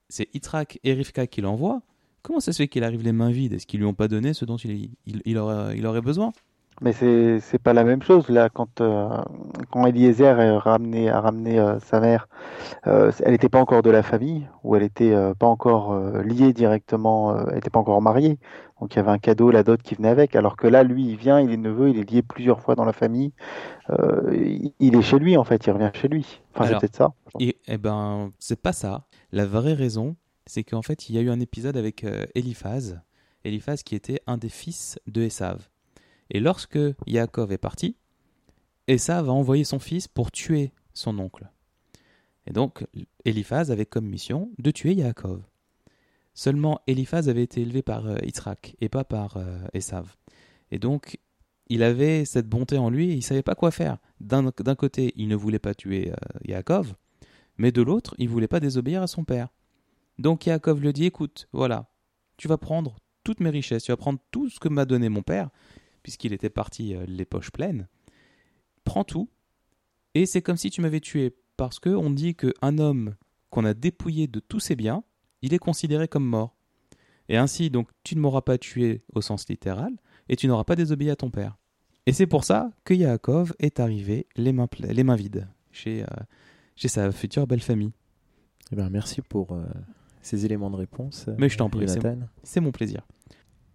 c'est 0.09 0.29
Yitzhak 0.35 0.79
et 0.85 0.93
Rivka 0.93 1.27
qui 1.27 1.41
l'envoient. 1.41 1.83
Comment 2.23 2.41
ça 2.41 2.53
se 2.53 2.59
fait 2.59 2.69
qu'il 2.69 2.85
arrive 2.85 3.03
les 3.03 3.13
mains 3.13 3.31
vides? 3.31 3.55
Est-ce 3.55 3.67
qu'ils 3.67 3.81
lui 3.81 3.87
ont 3.87 3.95
pas 3.95 4.09
donné 4.09 4.35
ce 4.35 4.45
dont 4.45 4.57
il 4.57 5.39
aurait 5.39 6.01
besoin? 6.01 6.33
Mais 6.81 6.93
c'est 6.93 7.41
c'est 7.41 7.59
pas 7.59 7.73
la 7.73 7.83
même 7.83 8.03
chose 8.03 8.29
là 8.29 8.49
quand 8.49 8.81
euh, 8.81 9.09
quand 9.71 9.87
Eliezer 9.87 10.39
a 10.39 10.59
ramené 10.61 11.11
a 11.11 11.21
ramené 11.21 11.59
euh, 11.59 11.81
sa 11.81 11.99
mère, 11.99 12.29
euh, 12.87 13.11
elle 13.25 13.33
n'était 13.33 13.49
pas 13.49 13.59
encore 13.59 13.83
de 13.83 13.91
la 13.91 14.05
famille 14.05 14.47
ou 14.63 14.77
elle 14.77 14.85
était 14.85 15.15
pas 15.39 15.47
encore 15.47 15.99
liée 16.23 16.53
directement, 16.53 17.47
elle 17.47 17.55
n'était 17.57 17.71
pas 17.71 17.81
encore 17.81 18.01
mariée. 18.03 18.39
Donc 18.81 18.95
il 18.95 18.99
y 18.99 19.01
avait 19.01 19.11
un 19.11 19.19
cadeau, 19.19 19.51
la 19.51 19.65
dot 19.65 19.83
qui 19.83 19.97
venait 19.97 20.09
avec. 20.09 20.37
Alors 20.37 20.57
que 20.57 20.69
là, 20.69 20.85
lui, 20.85 21.09
il 21.09 21.17
vient, 21.17 21.41
il 21.41 21.51
est 21.51 21.57
neveu, 21.57 21.89
il 21.91 21.99
est 21.99 22.09
lié 22.09 22.23
plusieurs 22.23 22.61
fois 22.61 22.77
dans 22.77 22.85
la 22.85 22.93
famille. 22.93 23.33
Il, 23.89 24.95
est 24.95 25.03
chez 25.03 25.19
lui 25.19 25.37
en 25.37 25.45
fait, 25.45 25.67
il 25.67 25.73
revient 25.73 25.91
chez 25.95 26.09
lui. 26.09 26.41
Enfin 26.55 26.67
c'est 26.67 26.79
peut-être 26.79 26.97
ça. 26.97 27.13
Et 27.41 27.57
eh 27.67 27.79
ben, 27.79 28.31
c'est 28.39 28.61
pas 28.61 28.73
ça. 28.73 29.07
La 29.33 29.47
vraie 29.47 29.75
raison, 29.75 30.17
c'est 30.47 30.63
qu'en 30.63 30.83
fait, 30.83 31.09
il 31.09 31.17
y 31.17 31.19
a 31.19 31.23
eu 31.23 31.31
un 31.31 31.41
épisode 31.41 31.77
avec 31.77 32.07
Eliphaz, 32.35 33.01
Eliphaz 33.45 33.83
qui 33.85 33.97
était 33.97 34.21
un 34.27 34.37
des 34.37 34.49
fils 34.49 34.99
de 35.07 35.23
Esav. 35.23 35.69
Et 36.31 36.41
lorsque 36.41 36.79
Yaakov 37.07 37.53
est 37.53 37.59
parti, 37.59 37.97
Esav 38.87 39.29
a 39.29 39.33
envoyé 39.33 39.65
son 39.65 39.79
fils 39.79 40.09
pour 40.09 40.31
tuer 40.31 40.73
son 40.95 41.19
oncle. 41.19 41.51
Et 42.47 42.53
donc, 42.53 42.87
Eliphaz 43.25 43.71
avait 43.71 43.87
comme 43.87 44.07
mission 44.07 44.51
de 44.59 44.71
tuer 44.71 44.95
Yaakov. 44.95 45.43
Seulement, 46.35 46.81
Eliphaz 46.87 47.29
avait 47.29 47.43
été 47.43 47.63
élevé 47.63 47.83
par 47.83 48.07
euh, 48.07 48.17
et 48.81 48.89
pas 48.89 49.05
par 49.05 49.37
euh, 49.37 49.59
Esav. 49.75 50.17
Et 50.71 50.79
donc, 50.79 51.19
il 51.69 51.83
avait 51.83 52.25
cette 52.25 52.49
bonté 52.49 52.79
en 52.79 52.91
lui 52.91 53.11
et 53.11 53.15
il 53.15 53.23
savait 53.23 53.43
pas 53.43 53.55
quoi 53.55 53.71
faire. 53.71 53.99
D'un 54.21 54.51
côté, 54.75 55.13
il 55.17 55.29
ne 55.29 55.37
voulait 55.37 55.59
pas 55.59 55.75
tuer 55.75 56.11
euh, 56.11 56.39
Yaakov, 56.47 56.95
mais 57.59 57.73
de 57.73 57.83
l'autre, 57.83 58.15
il 58.19 58.29
voulait 58.29 58.49
pas 58.49 58.61
désobéir 58.61 59.03
à 59.03 59.07
son 59.07 59.25
père. 59.25 59.49
Donc 60.19 60.47
Yaakov 60.47 60.81
lui 60.81 60.93
dit 60.93 61.05
écoute, 61.05 61.49
voilà, 61.53 61.91
tu 62.37 62.49
vas 62.49 62.57
prendre 62.57 62.97
toutes 63.25 63.41
mes 63.41 63.51
richesses, 63.51 63.85
tu 63.85 63.93
vas 63.93 63.97
prendre 63.97 64.19
tout 64.31 64.49
ce 64.49 64.59
que 64.59 64.69
m'a 64.69 64.85
donné 64.85 65.09
mon 65.09 65.23
père, 65.23 65.51
puisqu'il 66.09 66.33
était 66.33 66.49
parti 66.49 66.95
euh, 66.95 67.05
les 67.07 67.27
poches 67.27 67.51
pleines. 67.51 67.87
Prends 68.85 69.05
tout, 69.05 69.29
et 70.15 70.25
c'est 70.25 70.41
comme 70.41 70.57
si 70.57 70.71
tu 70.71 70.81
m'avais 70.81 71.01
tué, 71.01 71.37
parce 71.59 71.79
que 71.79 71.91
on 71.91 72.09
dit 72.09 72.35
qu'un 72.35 72.79
homme 72.79 73.15
qu'on 73.51 73.67
a 73.67 73.75
dépouillé 73.75 74.27
de 74.27 74.41
tous 74.41 74.59
ses 74.59 74.75
biens, 74.75 75.05
il 75.43 75.53
est 75.53 75.59
considéré 75.59 76.09
comme 76.09 76.25
mort. 76.25 76.57
Et 77.29 77.37
ainsi, 77.37 77.69
donc, 77.69 77.91
tu 78.05 78.17
ne 78.17 78.23
m'auras 78.23 78.41
pas 78.41 78.57
tué 78.57 79.03
au 79.15 79.21
sens 79.21 79.51
littéral, 79.51 79.93
et 80.31 80.37
tu 80.37 80.49
n'auras 80.49 80.65
pas 80.65 80.77
désobéi 80.77 81.11
à 81.11 81.17
ton 81.17 81.31
père. 81.31 81.59
Et 82.07 82.15
c'est 82.15 82.27
pour 82.27 82.45
ça 82.45 82.71
que 82.85 82.95
Yaakov 82.95 83.53
est 83.59 83.79
arrivé 83.79 84.27
les 84.35 84.55
mains, 84.55 84.69
les 84.79 85.05
mains 85.05 85.15
vides 85.15 85.47
chez, 85.73 86.05
euh, 86.05 86.07
chez 86.75 86.89
sa 86.89 87.13
future 87.13 87.47
belle 87.47 87.61
famille. 87.61 87.93
Eh 88.73 88.77
ben, 88.77 88.89
merci 88.89 89.21
pour 89.21 89.53
euh, 89.53 89.63
ces 90.23 90.47
éléments 90.47 90.71
de 90.71 90.77
réponse. 90.77 91.27
Mais 91.37 91.51
je 91.51 91.59
t'en 91.59 91.69
prie. 91.69 91.87
C'est 92.45 92.61
mon 92.61 92.73
plaisir. 92.73 93.07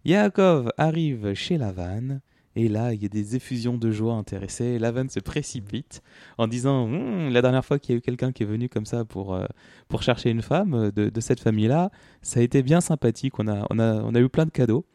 Yaakov 0.05 0.71
arrive 0.77 1.33
chez 1.33 1.57
Lavan, 1.57 2.19
et 2.55 2.67
là, 2.67 2.93
il 2.93 3.01
y 3.01 3.05
a 3.05 3.09
des 3.09 3.35
effusions 3.35 3.77
de 3.77 3.91
joie 3.91 4.13
intéressées. 4.13 4.77
Lavan 4.77 5.09
se 5.09 5.19
précipite 5.19 6.03
en 6.37 6.47
disant 6.47 6.83
Hum, 6.83 7.29
La 7.29 7.41
dernière 7.41 7.65
fois 7.65 7.79
qu'il 7.79 7.93
y 7.93 7.95
a 7.95 7.97
eu 7.97 8.01
quelqu'un 8.01 8.31
qui 8.31 8.43
est 8.43 8.45
venu 8.45 8.69
comme 8.69 8.85
ça 8.85 9.05
pour, 9.05 9.33
euh, 9.33 9.45
pour 9.87 10.03
chercher 10.03 10.29
une 10.29 10.41
femme 10.41 10.73
euh, 10.73 10.91
de, 10.91 11.09
de 11.09 11.21
cette 11.21 11.39
famille-là, 11.39 11.89
ça 12.21 12.41
a 12.41 12.43
été 12.43 12.61
bien 12.61 12.81
sympathique. 12.81 13.39
On 13.39 13.47
a, 13.47 13.65
on, 13.69 13.79
a, 13.79 13.95
on 14.03 14.13
a 14.13 14.19
eu 14.19 14.29
plein 14.29 14.45
de 14.45 14.51
cadeaux. 14.51 14.85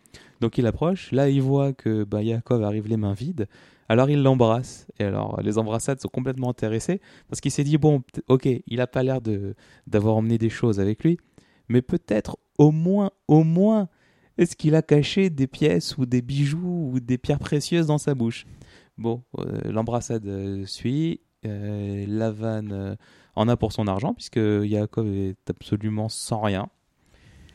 Donc 0.41 0.59
il 0.59 0.67
approche. 0.67 1.11
Là, 1.11 1.29
il 1.29 1.43
voit 1.43 1.73
que 1.73 2.05
bah, 2.05 2.23
Yaakov 2.23 2.63
arrive 2.63 2.87
les 2.87 2.97
mains 2.97 3.15
vides. 3.15 3.49
Alors 3.89 4.09
il 4.11 4.23
l'embrasse. 4.23 4.87
Et 5.01 5.05
alors, 5.05 5.41
les 5.43 5.59
embrassades 5.59 6.01
sont 6.01 6.09
complètement 6.09 6.51
intéressées 6.51 7.01
parce 7.29 7.41
qu'il 7.41 7.51
s'est 7.51 7.65
dit 7.65 7.79
Bon, 7.79 8.03
ok, 8.29 8.47
il 8.47 8.77
n'a 8.77 8.87
pas 8.87 9.03
l'air 9.03 9.21
d'avoir 9.87 10.17
emmené 10.17 10.39
des 10.39 10.51
choses 10.51 10.79
avec 10.79 11.03
lui, 11.03 11.19
mais 11.69 11.83
peut-être 11.83 12.39
au 12.59 12.71
moins, 12.71 13.11
au 13.27 13.43
moins, 13.43 13.89
est-ce 14.39 14.55
qu'il 14.55 14.75
a 14.77 14.83
caché 14.83 15.31
des 15.31 15.49
pièces 15.49 15.99
ou 15.99 16.07
des 16.07 16.23
bijoux 16.23 16.91
ou 16.93 17.01
des 17.01 17.19
pierres 17.19 17.41
précieuses 17.41 17.89
dans 17.89 17.99
sa 17.99 18.15
bouche? 18.15 18.47
Bon, 18.97 19.23
euh, 19.39 19.71
l'embrassade 19.71 20.27
euh, 20.27 20.65
suit. 20.65 21.21
Euh, 21.47 22.05
euh, 22.09 22.97
en 23.37 23.49
a 23.49 23.57
pour 23.57 23.73
son 23.73 23.87
argent 23.87 24.13
puisque 24.13 24.41
Yaakov 24.41 25.07
est 25.07 25.51
absolument 25.51 26.09
sans 26.09 26.41
rien. 26.41 26.69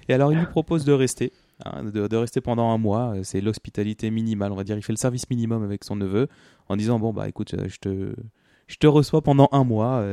Et 0.07 0.13
alors 0.13 0.31
il 0.31 0.39
lui 0.39 0.45
propose 0.45 0.85
de 0.85 0.93
rester, 0.93 1.33
hein, 1.65 1.83
de, 1.83 2.15
rester 2.15 2.39
pendant 2.39 2.71
un 2.71 2.77
mois. 2.77 3.15
C'est 3.23 3.41
l'hospitalité 3.41 4.09
minimale, 4.09 4.51
on 4.51 4.55
va 4.55 4.63
dire. 4.63 4.77
Il 4.77 4.83
fait 4.83 4.93
le 4.93 4.97
service 4.97 5.29
minimum 5.29 5.63
avec 5.63 5.83
son 5.83 5.95
neveu 5.95 6.27
en 6.69 6.77
disant 6.77 6.99
bon 6.99 7.11
bah 7.11 7.27
écoute, 7.27 7.55
je 7.67 7.77
te, 7.77 8.15
je 8.67 8.75
te 8.77 8.87
reçois 8.87 9.21
pendant 9.21 9.49
un 9.51 9.63
mois. 9.63 10.05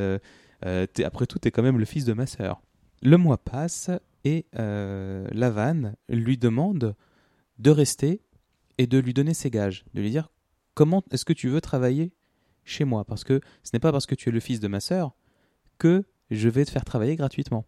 après 0.61 1.25
tout, 1.25 1.39
t'es 1.39 1.51
quand 1.51 1.63
même 1.63 1.79
le 1.79 1.85
fils 1.85 2.05
de 2.05 2.13
ma 2.13 2.25
sœur. 2.25 2.61
Le 3.01 3.17
mois 3.17 3.37
passe 3.37 3.89
et 4.23 4.45
euh, 4.57 5.27
Lavan 5.31 5.93
lui 6.09 6.37
demande 6.37 6.95
de 7.59 7.71
rester 7.71 8.21
et 8.77 8.87
de 8.87 8.97
lui 8.97 9.13
donner 9.13 9.33
ses 9.33 9.49
gages, 9.49 9.85
de 9.93 10.01
lui 10.01 10.09
dire 10.09 10.29
comment 10.73 11.03
est-ce 11.11 11.25
que 11.25 11.33
tu 11.33 11.49
veux 11.49 11.61
travailler 11.61 12.13
chez 12.63 12.85
moi? 12.85 13.05
Parce 13.05 13.23
que 13.23 13.41
ce 13.63 13.71
n'est 13.73 13.79
pas 13.79 13.91
parce 13.91 14.05
que 14.05 14.15
tu 14.15 14.29
es 14.29 14.31
le 14.31 14.39
fils 14.39 14.59
de 14.59 14.67
ma 14.67 14.79
sœur 14.79 15.15
que 15.77 16.03
je 16.29 16.49
vais 16.49 16.65
te 16.65 16.71
faire 16.71 16.85
travailler 16.85 17.15
gratuitement. 17.15 17.65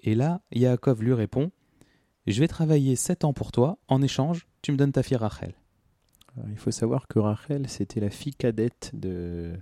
Et 0.00 0.14
là, 0.14 0.42
Yaakov 0.52 1.02
lui 1.02 1.14
répond 1.14 1.50
je 2.28 2.40
vais 2.40 2.48
travailler 2.48 2.94
sept 2.94 3.24
ans 3.24 3.32
pour 3.32 3.52
toi, 3.52 3.78
en 3.88 4.02
échange, 4.02 4.46
tu 4.60 4.70
me 4.70 4.76
donnes 4.76 4.92
ta 4.92 5.02
fille 5.02 5.16
Rachel. 5.16 5.54
Il 6.50 6.58
faut 6.58 6.70
savoir 6.70 7.08
que 7.08 7.18
Rachel, 7.18 7.68
c'était 7.68 8.00
la 8.00 8.10
fille 8.10 8.34
cadette 8.34 8.90
de, 8.92 9.54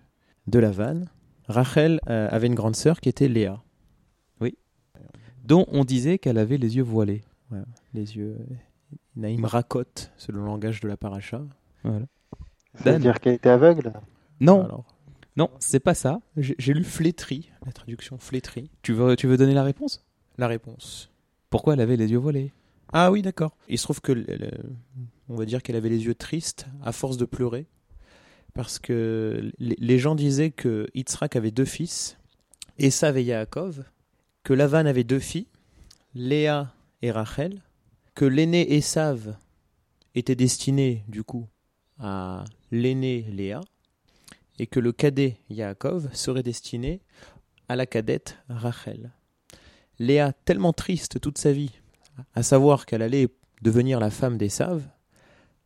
de 0.48 0.58
Lavan. 0.58 1.04
Rachel 1.46 2.00
euh, 2.08 2.28
avait 2.30 2.48
une 2.48 2.56
grande 2.56 2.74
sœur 2.74 3.00
qui 3.00 3.08
était 3.08 3.28
Léa. 3.28 3.62
Dont 5.46 5.66
on 5.68 5.84
disait 5.84 6.18
qu'elle 6.18 6.38
avait 6.38 6.58
les 6.58 6.76
yeux 6.76 6.82
voilés. 6.82 7.22
Les 7.94 8.16
yeux. 8.16 8.36
Naïm 9.16 9.44
racote, 9.44 10.12
selon 10.16 10.40
le 10.40 10.46
langage 10.46 10.80
de 10.80 10.88
la 10.88 10.96
paracha. 10.96 11.42
Voilà. 11.84 12.06
Ça 12.74 12.92
veut 12.92 12.98
dire 12.98 13.20
qu'elle 13.20 13.34
était 13.34 13.48
aveugle? 13.48 13.92
Non, 14.40 14.64
Alors, 14.64 14.84
non, 15.36 15.50
c'est 15.60 15.80
pas 15.80 15.94
ça. 15.94 16.20
j'ai 16.36 16.74
lu 16.74 16.84
flétrie, 16.84 17.50
la 17.64 17.72
traduction 17.72 18.18
flétrie. 18.18 18.70
Tu 18.82 18.92
veux, 18.92 19.16
tu 19.16 19.26
veux 19.26 19.36
donner 19.38 19.54
la 19.54 19.62
réponse? 19.62 20.04
La 20.36 20.46
réponse. 20.48 21.10
Pourquoi 21.48 21.74
elle 21.74 21.80
avait 21.80 21.96
les 21.96 22.10
yeux 22.10 22.18
voilés? 22.18 22.52
Ah 22.92 23.10
oui, 23.10 23.22
d'accord. 23.22 23.56
Il 23.68 23.78
se 23.78 23.84
trouve 23.84 24.00
que, 24.00 24.12
le- 24.12 24.24
le- 24.28 24.50
on 25.28 25.36
va 25.36 25.44
dire 25.46 25.62
qu'elle 25.62 25.76
avait 25.76 25.88
les 25.88 26.04
yeux 26.04 26.14
tristes 26.14 26.66
à 26.82 26.92
force 26.92 27.16
de 27.16 27.24
pleurer, 27.24 27.66
parce 28.52 28.78
que 28.78 29.50
les, 29.58 29.76
les 29.78 29.98
gens 29.98 30.14
disaient 30.14 30.50
que 30.50 30.86
Yitzhak 30.94 31.36
avait 31.36 31.50
deux 31.50 31.64
fils, 31.64 32.18
Esav 32.78 33.16
et 33.16 33.24
Yaakov, 33.24 33.84
que 34.46 34.54
Lavan 34.54 34.86
avait 34.86 35.02
deux 35.02 35.18
filles, 35.18 35.48
Léa 36.14 36.72
et 37.02 37.10
Rachel, 37.10 37.62
que 38.14 38.24
l'aîné 38.24 38.76
Esav 38.76 39.34
était 40.14 40.36
destiné 40.36 41.02
du 41.08 41.24
coup 41.24 41.48
à 41.98 42.44
l'aîné 42.70 43.22
Léa, 43.22 43.60
et 44.60 44.68
que 44.68 44.78
le 44.78 44.92
cadet 44.92 45.38
Yaakov 45.50 46.14
serait 46.14 46.44
destiné 46.44 47.00
à 47.68 47.74
la 47.74 47.86
cadette 47.86 48.38
Rachel. 48.48 49.10
Léa, 49.98 50.32
tellement 50.32 50.72
triste 50.72 51.20
toute 51.20 51.38
sa 51.38 51.50
vie 51.50 51.72
à 52.36 52.44
savoir 52.44 52.86
qu'elle 52.86 53.02
allait 53.02 53.26
devenir 53.62 53.98
la 53.98 54.10
femme 54.10 54.38
d'Esav, 54.38 54.80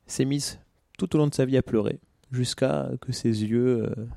s'est 0.07 0.25
mise 0.25 0.59
tout 0.97 1.15
au 1.15 1.19
long 1.19 1.27
de 1.27 1.35
sa 1.35 1.45
vie 1.45 1.59
à 1.59 1.63
pleurer, 1.63 2.01
jusqu'à 2.33 2.89
que 3.03 3.13
ses 3.13 3.45
yeux 3.45 3.85
euh, 3.85 4.09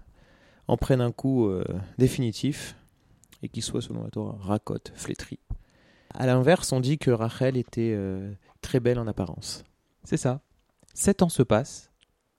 en 0.69 0.77
prennent 0.77 1.01
un 1.01 1.11
coup 1.11 1.47
euh, 1.47 1.65
définitif 1.97 2.77
et 3.43 3.49
qu'il 3.49 3.61
soit, 3.61 3.81
selon 3.81 4.03
la 4.03 4.09
Torah, 4.09 4.37
racote, 4.39 4.91
flétri. 4.95 5.37
À 6.15 6.25
l'inverse, 6.25 6.71
on 6.71 6.79
dit 6.79 6.97
que 6.97 7.11
Rachel 7.11 7.57
était 7.57 7.93
euh, 7.93 8.33
très 8.61 8.79
belle 8.79 8.97
en 8.97 9.05
apparence. 9.05 9.63
C'est 10.03 10.17
ça. 10.17 10.41
Sept 10.93 11.21
ans 11.21 11.29
se 11.29 11.43
passent, 11.43 11.91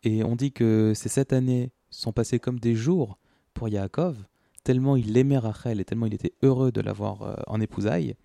et 0.02 0.25
on 0.25 0.34
dit 0.34 0.52
que 0.52 0.92
ces 0.94 1.08
sept 1.08 1.32
années 1.32 1.73
sont 1.90 2.12
passées 2.12 2.38
comme 2.38 2.58
des 2.58 2.75
jours 2.75 3.18
pour 3.52 3.68
Yaakov, 3.68 4.16
tellement 4.64 4.96
il 4.96 5.16
aimait 5.16 5.38
Rachel 5.38 5.80
et 5.80 5.84
tellement 5.84 6.06
il 6.06 6.14
était 6.14 6.34
heureux 6.42 6.73
de 6.73 6.80
l'avoir 6.80 7.23
euh, 7.23 7.34
en 7.46 7.61
épousailles. 7.61 8.16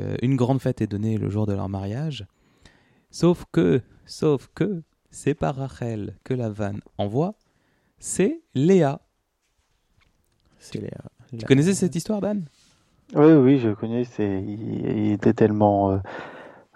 Euh, 0.00 0.16
une 0.22 0.36
grande 0.36 0.60
fête 0.60 0.80
est 0.80 0.86
donnée 0.86 1.16
le 1.18 1.30
jour 1.30 1.46
de 1.46 1.52
leur 1.52 1.68
mariage. 1.68 2.26
Sauf 3.10 3.44
que, 3.52 3.80
sauf 4.04 4.50
que, 4.54 4.82
c'est 5.10 5.34
pas 5.34 5.52
Rachel 5.52 6.16
que 6.24 6.34
la 6.34 6.50
vanne 6.50 6.80
envoie, 6.98 7.34
c'est 7.98 8.42
Léa. 8.54 9.00
C'est 10.58 10.80
Léa. 10.80 11.04
Tu 11.36 11.44
connaissais 11.44 11.74
cette 11.74 11.94
histoire, 11.94 12.20
Dan? 12.20 12.44
Oui, 13.14 13.32
oui, 13.32 13.58
je 13.58 13.70
connais. 13.70 14.04
C'est, 14.04 14.42
il, 14.42 14.86
il 14.86 15.12
était 15.12 15.32
tellement, 15.32 15.92
euh, 15.92 15.98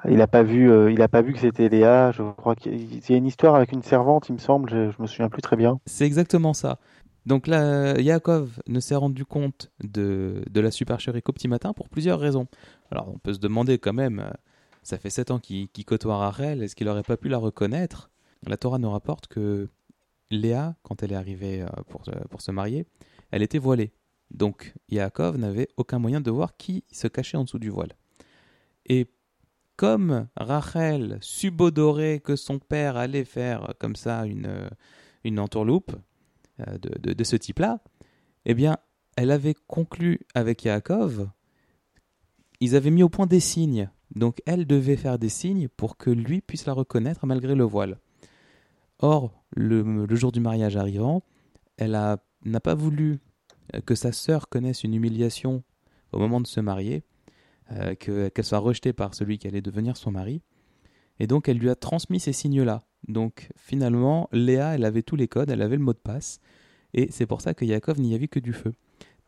il 0.09 0.21
a 0.21 0.27
pas 0.27 0.43
vu, 0.43 0.71
euh, 0.71 0.91
il 0.91 1.01
a 1.03 1.09
pas 1.09 1.23
vu 1.23 1.33
que 1.33 1.39
c'était 1.39 1.69
Léa. 1.69 2.11
Je 2.13 2.23
crois 2.23 2.55
qu'il 2.55 2.99
y 3.09 3.13
a 3.13 3.17
une 3.17 3.27
histoire 3.27 3.55
avec 3.55 3.73
une 3.73 3.83
servante, 3.83 4.29
il 4.29 4.35
me 4.35 4.39
semble. 4.39 4.71
Je, 4.71 4.91
je 4.91 5.01
me 5.01 5.07
souviens 5.07 5.29
plus 5.29 5.43
très 5.43 5.57
bien. 5.57 5.79
C'est 5.87 6.05
exactement 6.05 6.55
ça. 6.55 6.79
Donc 7.25 7.47
là, 7.47 7.99
Yaakov 8.01 8.61
ne 8.67 8.81
s'est 8.81 8.97
rendu 8.97 9.25
compte 9.25 9.71
de, 9.85 10.43
de 10.51 10.61
la 10.61 10.71
supercherie 10.71 11.23
qu'au 11.23 11.33
petit 11.33 11.49
matin 11.49 11.73
pour 11.73 11.89
plusieurs 11.89 12.19
raisons. 12.19 12.49
Alors 12.91 13.09
on 13.15 13.19
peut 13.19 13.33
se 13.33 13.39
demander 13.39 13.79
quand 13.79 13.93
même, 13.93 14.21
euh, 14.21 14.31
ça 14.83 14.99
fait 14.99 15.11
sept 15.11 15.31
ans 15.31 15.39
qu'il 15.39 15.69
qu'il 15.69 15.85
côtoie 15.85 16.17
Rachel, 16.17 16.63
est-ce 16.63 16.75
qu'il 16.75 16.89
n'aurait 16.89 17.05
pas 17.05 17.17
pu 17.17 17.29
la 17.29 17.39
reconnaître? 17.39 18.11
La 18.47 18.57
Torah 18.57 18.79
nous 18.79 18.91
rapporte 18.91 19.29
que 19.29 19.69
Léa, 20.33 20.75
quand 20.83 21.05
elle 21.05 21.13
est 21.13 21.17
arrivée 21.17 21.65
pour 22.29 22.41
se 22.41 22.51
marier, 22.51 22.87
elle 23.31 23.43
était 23.43 23.59
voilée. 23.59 23.93
Donc 24.33 24.75
Yaakov 24.89 25.37
n'avait 25.37 25.69
aucun 25.77 25.99
moyen 25.99 26.21
de 26.21 26.31
voir 26.31 26.57
qui 26.57 26.85
se 26.91 27.07
cachait 27.07 27.37
en 27.37 27.45
dessous 27.45 27.59
du 27.59 27.71
voile. 27.71 27.93
Et 28.87 29.07
comme 29.77 30.29
Rachel 30.37 31.19
subodorait 31.21 32.21
que 32.21 32.37
son 32.37 32.59
père 32.59 32.97
allait 32.97 33.25
faire 33.25 33.75
comme 33.79 33.97
ça 33.97 34.27
une, 34.27 34.69
une 35.25 35.39
entourloupe 35.39 35.93
euh, 36.61 36.79
de, 36.79 37.25
ce 37.25 37.37
type-là, 37.37 37.81
eh 38.45 38.55
bien, 38.55 38.77
elle 39.17 39.31
avait 39.31 39.55
conclu 39.67 40.21
avec 40.35 40.65
Yaakov, 40.65 41.29
ils 42.61 42.77
avaient 42.77 42.91
mis 42.91 43.03
au 43.03 43.09
point 43.09 43.27
des 43.27 43.41
signes. 43.41 43.91
Donc 44.15 44.43
elle 44.47 44.67
devait 44.67 44.97
faire 44.97 45.19
des 45.19 45.29
signes 45.29 45.69
pour 45.69 45.97
que 45.97 46.11
lui 46.11 46.41
puisse 46.41 46.67
la 46.67 46.73
reconnaître 46.75 47.27
malgré 47.27 47.55
le 47.55 47.65
voile. 47.65 47.99
Or, 48.99 49.33
le, 49.51 50.07
jour 50.15 50.33
du 50.33 50.41
mariage 50.41 50.77
arrivant, 50.77 51.23
elle 51.77 51.93
n'a 52.45 52.61
pas 52.61 52.75
voulu 52.75 53.21
que 53.87 53.95
sa 53.95 54.12
sœur 54.12 54.49
connaisse 54.49 54.85
une 54.85 54.95
humiliation 54.95 55.62
au 56.12 56.19
moment 56.19 56.40
de 56.40 56.47
se 56.47 56.61
marier, 56.61 57.02
euh, 57.71 57.95
que- 57.95 58.28
qu'elle 58.28 58.45
soit 58.45 58.59
rejetée 58.59 58.92
par 58.92 59.14
celui 59.14 59.38
qui 59.38 59.47
allait 59.47 59.62
devenir 59.62 59.97
son 59.97 60.11
mari. 60.11 60.42
Et 61.19 61.26
donc 61.26 61.49
elle 61.49 61.59
lui 61.59 61.71
a 61.71 61.75
transmis 61.75 62.21
ces 62.21 62.33
signes-là. 62.33 62.83
Donc 63.09 63.49
finalement, 63.57 64.28
Léa, 64.33 64.75
elle 64.75 64.85
avait 64.85 65.02
tous 65.02 65.16
les 65.16 65.28
codes, 65.28 65.50
elle 65.50 65.62
avait 65.62 65.76
le 65.76 65.83
mot 65.83 65.92
de 65.92 65.99
passe, 65.99 66.40
et 66.95 67.11
c'est 67.11 67.26
pour 67.26 67.40
ça 67.40 67.54
que 67.54 67.64
Yaakov 67.64 68.00
n'y 68.00 68.14
a 68.14 68.19
vu 68.19 68.28
que 68.28 68.40
du 68.40 68.52
feu. 68.52 68.73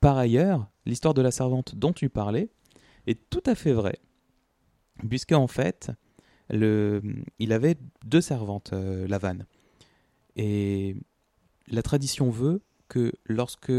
Par 0.01 0.19
ailleurs, 0.19 0.71
l'histoire 0.85 1.15
de 1.15 1.23
la 1.23 1.31
servante 1.31 1.75
dont 1.75 1.93
tu 1.93 2.11
parlais 2.11 2.51
est 3.07 3.19
tout 3.31 3.43
à 3.47 3.55
fait 3.55 3.73
vraie, 3.73 3.99
puisque 5.09 5.33
en 5.33 5.47
fait, 5.47 5.91
le, 6.51 7.03
il 7.39 7.53
avait 7.53 7.77
deux 8.05 8.21
servantes, 8.21 8.73
euh, 8.75 9.09
Lavan. 9.09 9.39
Et 10.37 10.97
la 11.69 11.83
tradition 11.83 12.29
veut 12.29 12.61
que 12.89 13.13
lorsque 13.27 13.73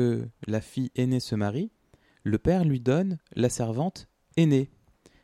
la 0.48 0.62
fille 0.62 0.92
aînée 0.96 1.20
se 1.20 1.36
marie, 1.36 1.72
le 2.24 2.38
père 2.38 2.66
lui 2.66 2.80
donne 2.80 3.18
la 3.36 3.50
servante 3.50 4.08
aînée. 4.38 4.70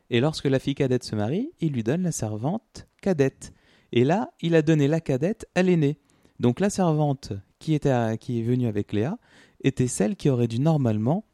Et 0.09 0.19
lorsque 0.19 0.45
la 0.45 0.59
fille 0.59 0.75
cadette 0.75 1.03
se 1.03 1.15
marie, 1.15 1.51
il 1.59 1.73
lui 1.73 1.83
donne 1.83 2.03
la 2.03 2.11
servante 2.11 2.87
cadette. 3.01 3.53
Et 3.91 4.03
là, 4.03 4.31
il 4.41 4.55
a 4.55 4.61
donné 4.61 4.87
la 4.87 5.01
cadette 5.01 5.47
à 5.55 5.63
l'aînée. 5.63 5.99
Donc 6.39 6.59
la 6.59 6.69
servante 6.69 7.33
qui, 7.59 7.73
était 7.73 8.17
qui 8.19 8.39
est 8.39 8.43
venue 8.43 8.67
avec 8.67 8.93
Léa 8.93 9.17
était 9.63 9.87
celle 9.87 10.15
qui 10.15 10.29
aurait 10.29 10.47
dû 10.47 10.59
normalement 10.59 11.25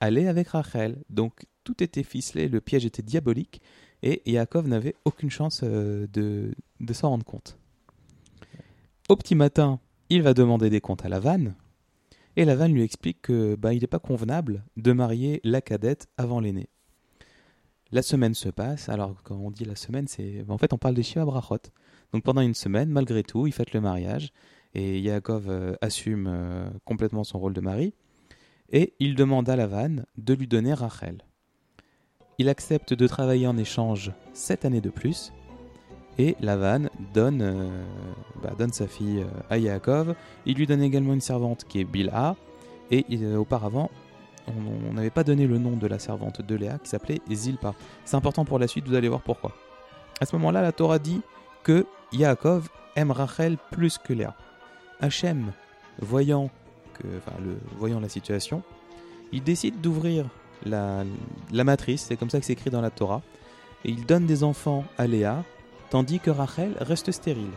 aller 0.00 0.26
avec 0.26 0.48
Rachel. 0.48 1.02
Donc 1.08 1.46
tout 1.64 1.82
était 1.82 2.02
ficelé, 2.02 2.48
le 2.48 2.60
piège 2.60 2.84
était 2.84 3.02
diabolique, 3.02 3.60
et 4.02 4.22
Yaakov 4.30 4.66
n'avait 4.66 4.94
aucune 5.04 5.30
chance 5.30 5.60
euh, 5.62 6.06
de, 6.12 6.54
de 6.80 6.92
s'en 6.92 7.10
rendre 7.10 7.24
compte. 7.24 7.58
Au 9.08 9.16
petit 9.16 9.34
matin, 9.34 9.80
il 10.08 10.22
va 10.22 10.34
demander 10.34 10.70
des 10.70 10.80
comptes 10.80 11.04
à 11.04 11.08
Lavanne, 11.08 11.54
et 12.36 12.44
Lavanne 12.44 12.72
lui 12.72 12.82
explique 12.82 13.22
que 13.22 13.56
bah, 13.56 13.74
il 13.74 13.80
n'est 13.80 13.86
pas 13.86 13.98
convenable 13.98 14.64
de 14.76 14.92
marier 14.92 15.40
la 15.44 15.60
cadette 15.60 16.08
avant 16.16 16.40
l'aînée. 16.40 16.68
La 17.92 18.02
semaine 18.02 18.34
se 18.34 18.48
passe, 18.48 18.88
alors 18.88 19.20
quand 19.24 19.36
on 19.36 19.50
dit 19.50 19.64
la 19.64 19.74
semaine, 19.74 20.06
c'est 20.06 20.44
en 20.48 20.58
fait 20.58 20.72
on 20.72 20.78
parle 20.78 20.94
des 20.94 21.02
Shiva 21.02 21.24
Brachot. 21.24 21.58
Donc 22.12 22.22
pendant 22.22 22.40
une 22.40 22.54
semaine, 22.54 22.88
malgré 22.88 23.24
tout, 23.24 23.46
ils 23.46 23.52
fêtent 23.52 23.72
le 23.72 23.80
mariage, 23.80 24.32
et 24.74 25.00
Yaakov 25.00 25.50
euh, 25.50 25.74
assume 25.80 26.26
euh, 26.28 26.70
complètement 26.84 27.24
son 27.24 27.40
rôle 27.40 27.52
de 27.52 27.60
mari, 27.60 27.94
et 28.70 28.94
il 29.00 29.16
demande 29.16 29.48
à 29.48 29.56
Lavan 29.56 30.04
de 30.16 30.34
lui 30.34 30.46
donner 30.46 30.72
Rachel. 30.72 31.24
Il 32.38 32.48
accepte 32.48 32.94
de 32.94 33.06
travailler 33.08 33.48
en 33.48 33.56
échange 33.56 34.12
sept 34.32 34.64
années 34.64 34.80
de 34.80 34.90
plus, 34.90 35.32
et 36.20 36.36
Lavan 36.40 36.90
donne, 37.14 37.40
euh, 37.40 37.82
bah, 38.42 38.52
donne 38.58 38.72
sa 38.72 38.86
fille 38.86 39.20
euh, 39.20 39.40
à 39.48 39.56
Yaakov. 39.56 40.14
Il 40.44 40.56
lui 40.56 40.66
donne 40.66 40.82
également 40.82 41.14
une 41.14 41.22
servante 41.22 41.64
qui 41.66 41.80
est 41.80 41.84
Bilha, 41.84 42.36
et 42.90 43.06
euh, 43.12 43.36
auparavant, 43.36 43.90
on 44.46 44.92
n'avait 44.92 45.10
pas 45.10 45.24
donné 45.24 45.46
le 45.46 45.56
nom 45.56 45.76
de 45.76 45.86
la 45.86 45.98
servante 45.98 46.42
de 46.42 46.54
Léa 46.54 46.78
qui 46.78 46.90
s'appelait 46.90 47.20
Zilpa. 47.32 47.72
C'est 48.04 48.16
important 48.16 48.44
pour 48.44 48.58
la 48.58 48.68
suite, 48.68 48.86
vous 48.86 48.94
allez 48.94 49.08
voir 49.08 49.22
pourquoi. 49.22 49.52
À 50.20 50.26
ce 50.26 50.36
moment-là, 50.36 50.60
la 50.60 50.72
Torah 50.72 50.98
dit 50.98 51.22
que 51.62 51.86
Yaakov 52.12 52.68
aime 52.96 53.12
Rachel 53.12 53.56
plus 53.70 53.96
que 53.96 54.12
Léa. 54.12 54.34
Hachem, 55.00 55.52
voyant, 56.00 56.50
que, 56.92 57.06
la 58.00 58.08
situation, 58.10 58.62
il 59.32 59.42
décide 59.42 59.80
d'ouvrir 59.80 60.26
la, 60.66 61.04
la 61.50 61.64
matrice, 61.64 62.02
c'est 62.02 62.16
comme 62.16 62.28
ça 62.28 62.40
que 62.40 62.44
c'est 62.44 62.52
écrit 62.52 62.68
dans 62.68 62.82
la 62.82 62.90
Torah, 62.90 63.22
et 63.86 63.90
il 63.90 64.04
donne 64.04 64.26
des 64.26 64.44
enfants 64.44 64.84
à 64.98 65.06
Léa, 65.06 65.44
tandis 65.90 66.20
que 66.20 66.30
Rachel 66.30 66.74
reste 66.80 67.10
stérile. 67.12 67.50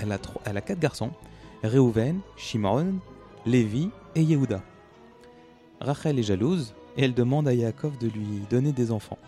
Elle 0.00 0.12
a, 0.12 0.18
trois- 0.18 0.42
elle 0.44 0.56
a 0.56 0.60
quatre 0.60 0.78
garçons, 0.78 1.10
Réhouven, 1.62 2.20
Shimon, 2.36 2.94
Lévi 3.46 3.90
et 4.14 4.22
Yehuda. 4.22 4.60
Rachel 5.80 6.18
est 6.18 6.22
jalouse 6.22 6.74
et 6.96 7.04
elle 7.04 7.14
demande 7.14 7.48
à 7.48 7.54
Yaakov 7.54 7.96
de 7.98 8.08
lui 8.08 8.42
donner 8.50 8.72
des 8.72 8.90
enfants. 8.92 9.18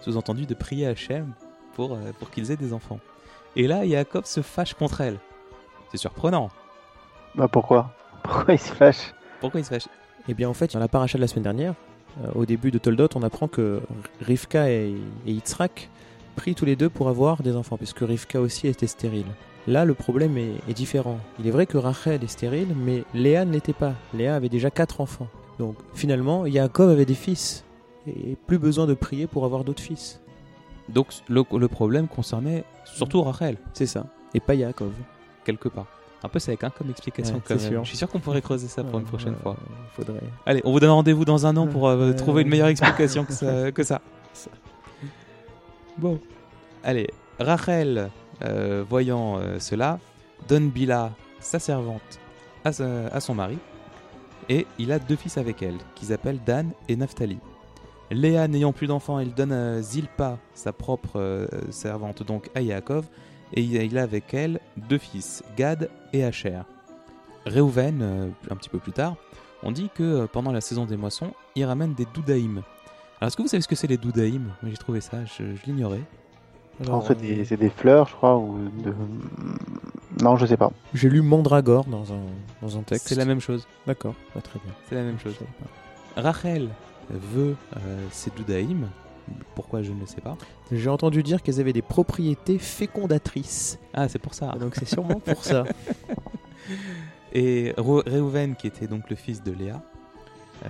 Sous-entendu 0.00 0.46
de 0.46 0.54
prier 0.54 0.86
à 0.86 0.90
Hachem 0.90 1.32
pour, 1.74 1.94
euh, 1.94 2.12
pour 2.18 2.30
qu'ils 2.30 2.50
aient 2.50 2.56
des 2.56 2.72
enfants. 2.72 3.00
Et 3.56 3.66
là, 3.66 3.84
Yaakov 3.84 4.24
se 4.26 4.40
fâche 4.42 4.74
contre 4.74 5.00
elle. 5.00 5.18
C'est 5.90 5.96
surprenant. 5.98 6.50
Bah 7.34 7.48
pourquoi? 7.48 7.94
Pourquoi 8.22 8.54
il 8.54 8.58
se 8.58 8.72
fâche? 8.72 9.14
Pourquoi 9.40 9.60
il 9.60 9.64
se 9.64 9.70
fâche? 9.70 9.88
Eh 10.28 10.34
bien, 10.34 10.48
en 10.48 10.54
fait, 10.54 10.72
dans 10.72 10.78
la 10.78 10.88
paracha 10.88 11.16
de 11.18 11.22
la 11.22 11.28
semaine 11.28 11.44
dernière, 11.44 11.74
euh, 12.22 12.30
au 12.34 12.44
début 12.46 12.70
de 12.70 12.78
Toldot, 12.78 13.08
on 13.14 13.22
apprend 13.22 13.48
que 13.48 13.80
Rivka 14.20 14.70
et, 14.70 14.94
et 15.26 15.32
Yitzhak 15.32 15.88
prient 16.38 16.54
tous 16.54 16.64
les 16.64 16.76
deux 16.76 16.88
pour 16.88 17.08
avoir 17.08 17.42
des 17.42 17.54
enfants, 17.56 17.76
puisque 17.76 18.00
Rivka 18.00 18.40
aussi 18.40 18.66
était 18.68 18.86
stérile. 18.86 19.26
Là, 19.66 19.84
le 19.84 19.94
problème 19.94 20.38
est, 20.38 20.52
est 20.70 20.72
différent. 20.74 21.18
Il 21.40 21.46
est 21.46 21.50
vrai 21.50 21.66
que 21.66 21.76
Rachel 21.76 22.22
est 22.24 22.28
stérile, 22.28 22.68
mais 22.76 23.02
Léa 23.12 23.44
ne 23.44 23.52
l'était 23.52 23.72
pas. 23.84 23.94
Léa 24.14 24.34
avait 24.36 24.48
déjà 24.48 24.70
quatre 24.70 25.00
enfants. 25.00 25.28
Donc, 25.58 25.74
finalement, 25.94 26.46
Yaakov 26.46 26.88
avait 26.90 27.04
des 27.04 27.14
fils. 27.26 27.64
Et 28.06 28.36
plus 28.46 28.58
besoin 28.58 28.86
de 28.86 28.94
prier 28.94 29.26
pour 29.26 29.44
avoir 29.44 29.64
d'autres 29.64 29.82
fils. 29.82 30.20
Donc 30.88 31.08
le, 31.28 31.42
le 31.58 31.68
problème 31.68 32.08
concernait 32.08 32.64
surtout 32.86 33.20
Rachel, 33.22 33.58
C'est 33.74 33.84
ça. 33.94 34.06
Et 34.32 34.40
pas 34.40 34.54
Yaakov. 34.54 34.92
quelque 35.44 35.68
part. 35.68 35.86
Un 36.24 36.28
peu 36.30 36.38
sec 36.38 36.64
hein, 36.64 36.70
comme 36.76 36.88
explication 36.90 37.34
Ouais, 37.36 37.42
quand 37.46 37.54
c'est 37.58 37.64
même. 37.64 37.72
sûr. 37.72 37.84
Je 37.84 37.88
suis 37.90 37.98
sûr 37.98 38.08
qu'on 38.08 38.18
pourrait 38.20 38.40
creuser 38.40 38.66
ça 38.68 38.82
pour 38.84 38.98
une 38.98 39.04
prochaine 39.04 39.34
fois. 39.42 39.56
Faudrait. 39.94 40.22
Allez, 40.46 40.62
on 40.64 40.72
vous 40.72 40.80
donne 40.80 40.90
rendez-vous 40.90 41.24
dans 41.26 41.44
un 41.46 41.54
an 41.58 41.66
pour 41.66 41.86
euh, 41.88 42.12
trouver 42.14 42.42
une 42.42 42.48
meilleure 42.48 42.68
explication 42.68 43.24
que 43.24 43.32
ça. 43.34 43.70
que 43.72 43.82
ça. 43.82 44.00
Bon. 45.98 46.20
Allez, 46.84 47.08
Rachel, 47.40 48.10
euh, 48.42 48.84
voyant 48.88 49.38
euh, 49.38 49.58
cela, 49.58 49.98
donne 50.46 50.70
Bila, 50.70 51.12
sa 51.40 51.58
servante, 51.58 52.20
à, 52.64 53.20
son 53.20 53.34
mari, 53.34 53.58
et 54.48 54.66
il 54.78 54.92
a 54.92 54.98
deux 54.98 55.16
fils 55.16 55.38
avec 55.38 55.62
elle, 55.62 55.78
qu'ils 55.94 56.12
appellent 56.12 56.40
Dan 56.46 56.70
et 56.88 56.96
Naphtali. 56.96 57.38
Léa, 58.10 58.46
n'ayant 58.48 58.72
plus 58.72 58.86
d'enfants, 58.86 59.18
elle 59.18 59.34
donne 59.34 59.52
à 59.52 59.82
Zilpa, 59.82 60.38
sa 60.54 60.72
propre 60.72 61.16
euh, 61.16 61.46
servante, 61.70 62.22
donc 62.22 62.48
à 62.54 62.60
Yaakov, 62.60 63.06
et 63.54 63.62
il 63.62 63.98
a 63.98 64.02
avec 64.02 64.32
elle 64.34 64.60
deux 64.76 64.98
fils, 64.98 65.42
Gad 65.56 65.90
et 66.12 66.24
Asher. 66.24 66.60
Réhouven, 67.44 68.00
euh, 68.02 68.28
un 68.50 68.56
petit 68.56 68.68
peu 68.68 68.78
plus 68.78 68.92
tard, 68.92 69.16
on 69.62 69.72
dit 69.72 69.90
que 69.94 70.02
euh, 70.02 70.26
pendant 70.26 70.52
la 70.52 70.60
saison 70.60 70.84
des 70.86 70.96
moissons, 70.96 71.32
il 71.56 71.64
ramène 71.64 71.94
des 71.94 72.06
doudaïm. 72.14 72.62
Alors, 73.20 73.28
est-ce 73.28 73.36
que 73.36 73.42
vous 73.42 73.48
savez 73.48 73.60
ce 73.62 73.68
que 73.68 73.74
c'est 73.74 73.86
les 73.86 73.96
doudaïm? 73.96 74.52
J'ai 74.64 74.76
trouvé 74.76 75.00
ça, 75.00 75.24
je, 75.24 75.44
je 75.56 75.66
l'ignorais. 75.66 76.02
C'est 77.06 77.20
des, 77.20 77.44
c'est 77.44 77.56
des 77.56 77.70
fleurs, 77.70 78.06
je 78.06 78.14
crois, 78.14 78.36
ou 78.38 78.56
de... 78.84 78.94
Non, 80.22 80.36
je 80.36 80.46
sais 80.46 80.56
pas. 80.56 80.70
J'ai 80.94 81.08
lu 81.08 81.22
Mandragore 81.22 81.84
dans 81.86 82.12
un, 82.12 82.20
dans 82.62 82.78
un 82.78 82.82
texte. 82.82 83.08
C'est 83.08 83.16
la 83.16 83.24
même 83.24 83.40
chose. 83.40 83.66
D'accord, 83.86 84.14
Ah, 84.36 84.40
très 84.40 84.60
bien. 84.64 84.72
C'est 84.88 84.94
la 84.94 85.02
même 85.02 85.18
chose. 85.18 85.34
Rachel 86.16 86.68
veut 87.10 87.56
euh, 87.76 88.06
ces 88.12 88.30
doudaïm. 88.30 88.88
Pourquoi 89.56 89.82
je 89.82 89.90
ne 89.90 89.98
le 90.00 90.06
sais 90.06 90.20
pas. 90.20 90.36
J'ai 90.70 90.88
entendu 90.88 91.24
dire 91.24 91.42
qu'elles 91.42 91.58
avaient 91.60 91.72
des 91.72 91.82
propriétés 91.82 92.58
fécondatrices. 92.58 93.78
Ah, 93.92 94.08
c'est 94.08 94.20
pour 94.20 94.34
ça. 94.34 94.52
Donc 94.52 94.76
c'est 94.76 94.88
sûrement 94.88 95.18
pour 95.20 95.44
ça. 95.44 95.64
Et 97.32 97.74
Réhouven, 97.76 98.54
qui 98.54 98.68
était 98.68 98.86
donc 98.86 99.10
le 99.10 99.16
fils 99.16 99.42
de 99.42 99.50
Léa, 99.52 99.82
euh, 100.64 100.68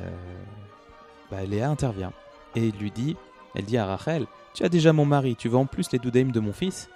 bah, 1.31 1.45
Léa 1.45 1.69
intervient 1.71 2.13
et 2.55 2.67
il 2.67 2.77
lui 2.77 2.91
dit 2.91 3.17
Elle 3.55 3.65
dit 3.65 3.77
à 3.77 3.87
Rachel 3.87 4.27
Tu 4.55 4.65
as 4.65 4.69
déjà 4.69 4.93
mon 4.93 5.05
mari, 5.05 5.37
tu 5.37 5.49
veux 5.49 5.57
en 5.57 5.67
plus 5.67 5.91
les 5.93 5.99
doudaïm 5.99 6.33
de 6.33 6.41
mon 6.41 6.53
fils 6.53 6.89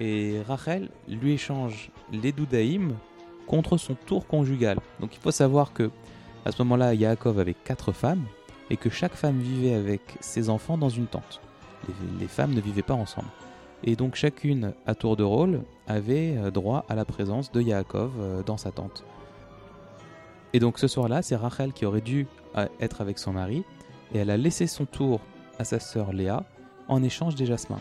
Et 0.00 0.40
Rachel 0.46 0.88
lui 1.08 1.32
échange 1.32 1.90
les 2.12 2.32
doudaïm 2.32 2.94
contre 3.46 3.76
son 3.76 3.94
tour 3.94 4.26
conjugal. 4.26 4.78
Donc 5.00 5.14
il 5.14 5.20
faut 5.20 5.30
savoir 5.30 5.72
que 5.72 5.90
à 6.44 6.50
ce 6.50 6.60
moment-là, 6.62 6.94
Yaakov 6.94 7.38
avait 7.38 7.54
quatre 7.54 7.92
femmes 7.92 8.24
et 8.68 8.76
que 8.76 8.90
chaque 8.90 9.14
femme 9.14 9.38
vivait 9.38 9.74
avec 9.74 10.00
ses 10.20 10.50
enfants 10.50 10.76
dans 10.76 10.88
une 10.88 11.06
tente. 11.06 11.40
Les, 11.86 12.20
les 12.20 12.26
femmes 12.26 12.52
ne 12.52 12.60
vivaient 12.60 12.82
pas 12.82 12.94
ensemble. 12.94 13.28
Et 13.84 13.96
donc 13.96 14.14
chacune, 14.14 14.72
à 14.86 14.94
tour 14.94 15.16
de 15.16 15.24
rôle, 15.24 15.62
avait 15.86 16.36
euh, 16.36 16.50
droit 16.50 16.84
à 16.88 16.94
la 16.94 17.04
présence 17.04 17.50
de 17.50 17.60
Yaakov 17.60 18.12
euh, 18.18 18.42
dans 18.42 18.56
sa 18.56 18.70
tente. 18.70 19.04
Et 20.52 20.60
donc 20.60 20.78
ce 20.78 20.86
soir-là, 20.86 21.22
c'est 21.22 21.36
Rachel 21.36 21.72
qui 21.72 21.84
aurait 21.84 22.00
dû 22.00 22.26
euh, 22.56 22.66
être 22.80 23.00
avec 23.00 23.18
son 23.18 23.32
mari, 23.32 23.64
et 24.12 24.18
elle 24.18 24.30
a 24.30 24.36
laissé 24.36 24.66
son 24.66 24.84
tour 24.84 25.20
à 25.58 25.64
sa 25.64 25.80
sœur 25.80 26.12
Léa 26.12 26.44
en 26.88 27.02
échange 27.02 27.34
des 27.34 27.46
jasmins. 27.46 27.80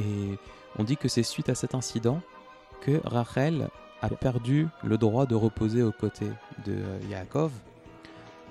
Et 0.00 0.38
on 0.78 0.84
dit 0.84 0.96
que 0.96 1.08
c'est 1.08 1.22
suite 1.22 1.48
à 1.48 1.54
cet 1.54 1.74
incident 1.74 2.20
que 2.80 3.00
Rachel 3.04 3.68
a 4.02 4.08
perdu 4.08 4.68
le 4.82 4.98
droit 4.98 5.26
de 5.26 5.34
reposer 5.34 5.82
aux 5.82 5.92
côtés 5.92 6.30
de 6.66 6.72
euh, 6.72 6.98
Yaakov, 7.08 7.52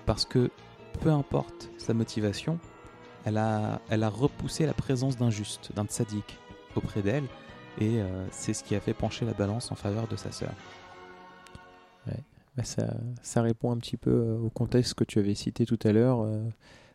parce 0.06 0.26
que 0.26 0.50
peu 1.02 1.10
importe 1.10 1.70
sa 1.78 1.94
motivation, 1.94 2.60
elle 3.26 3.38
a, 3.38 3.80
repoussé 4.10 4.66
la 4.66 4.74
présence 4.74 5.18
d'un 5.18 5.30
juste, 5.30 5.72
d'un 5.76 5.86
tzaddik 5.86 6.40
auprès 6.76 7.02
d'elle, 7.02 7.26
et 7.80 8.02
euh, 8.02 8.26
c'est 8.32 8.54
ce 8.54 8.64
qui 8.64 8.76
a 8.76 8.80
fait 8.80 8.94
pencher 8.94 9.26
la 9.26 9.34
balance 9.34 9.72
en 9.72 9.76
faveur 9.76 10.08
de 10.08 10.16
sa 10.16 10.32
sœur. 10.32 10.52
Bah, 12.56 12.64
ça, 12.64 12.94
ça 13.22 13.42
répond 13.42 13.72
un 13.72 13.78
petit 13.78 13.98
peu 13.98 14.12
euh, 14.12 14.38
au 14.38 14.50
contexte 14.50 14.94
que 14.94 15.04
tu 15.04 15.20
avais 15.20 15.34
cité 15.36 15.66
tout 15.66 15.80
à 15.84 15.92
l'heure, 15.92 16.22
euh, 16.22 16.44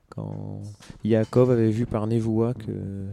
quand 0.09 0.63
Yaakov 1.05 1.51
avait 1.51 1.71
vu 1.71 1.85
par 1.85 2.07
Nevoa 2.07 2.55
que 2.55 3.07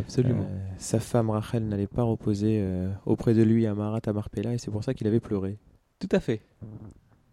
Absolument. 0.00 0.42
euh, 0.42 0.68
sa 0.78 0.98
femme 0.98 1.30
Rachel 1.30 1.66
n'allait 1.68 1.86
pas 1.86 2.02
reposer 2.02 2.58
euh, 2.60 2.90
auprès 3.06 3.32
de 3.32 3.42
lui 3.42 3.66
à 3.66 3.74
Marat 3.74 4.00
à 4.06 4.12
Marpella, 4.12 4.54
et 4.54 4.58
c'est 4.58 4.70
pour 4.72 4.82
ça 4.82 4.92
qu'il 4.92 5.06
avait 5.06 5.20
pleuré. 5.20 5.58
Tout 6.00 6.08
à 6.10 6.18
fait. 6.20 6.42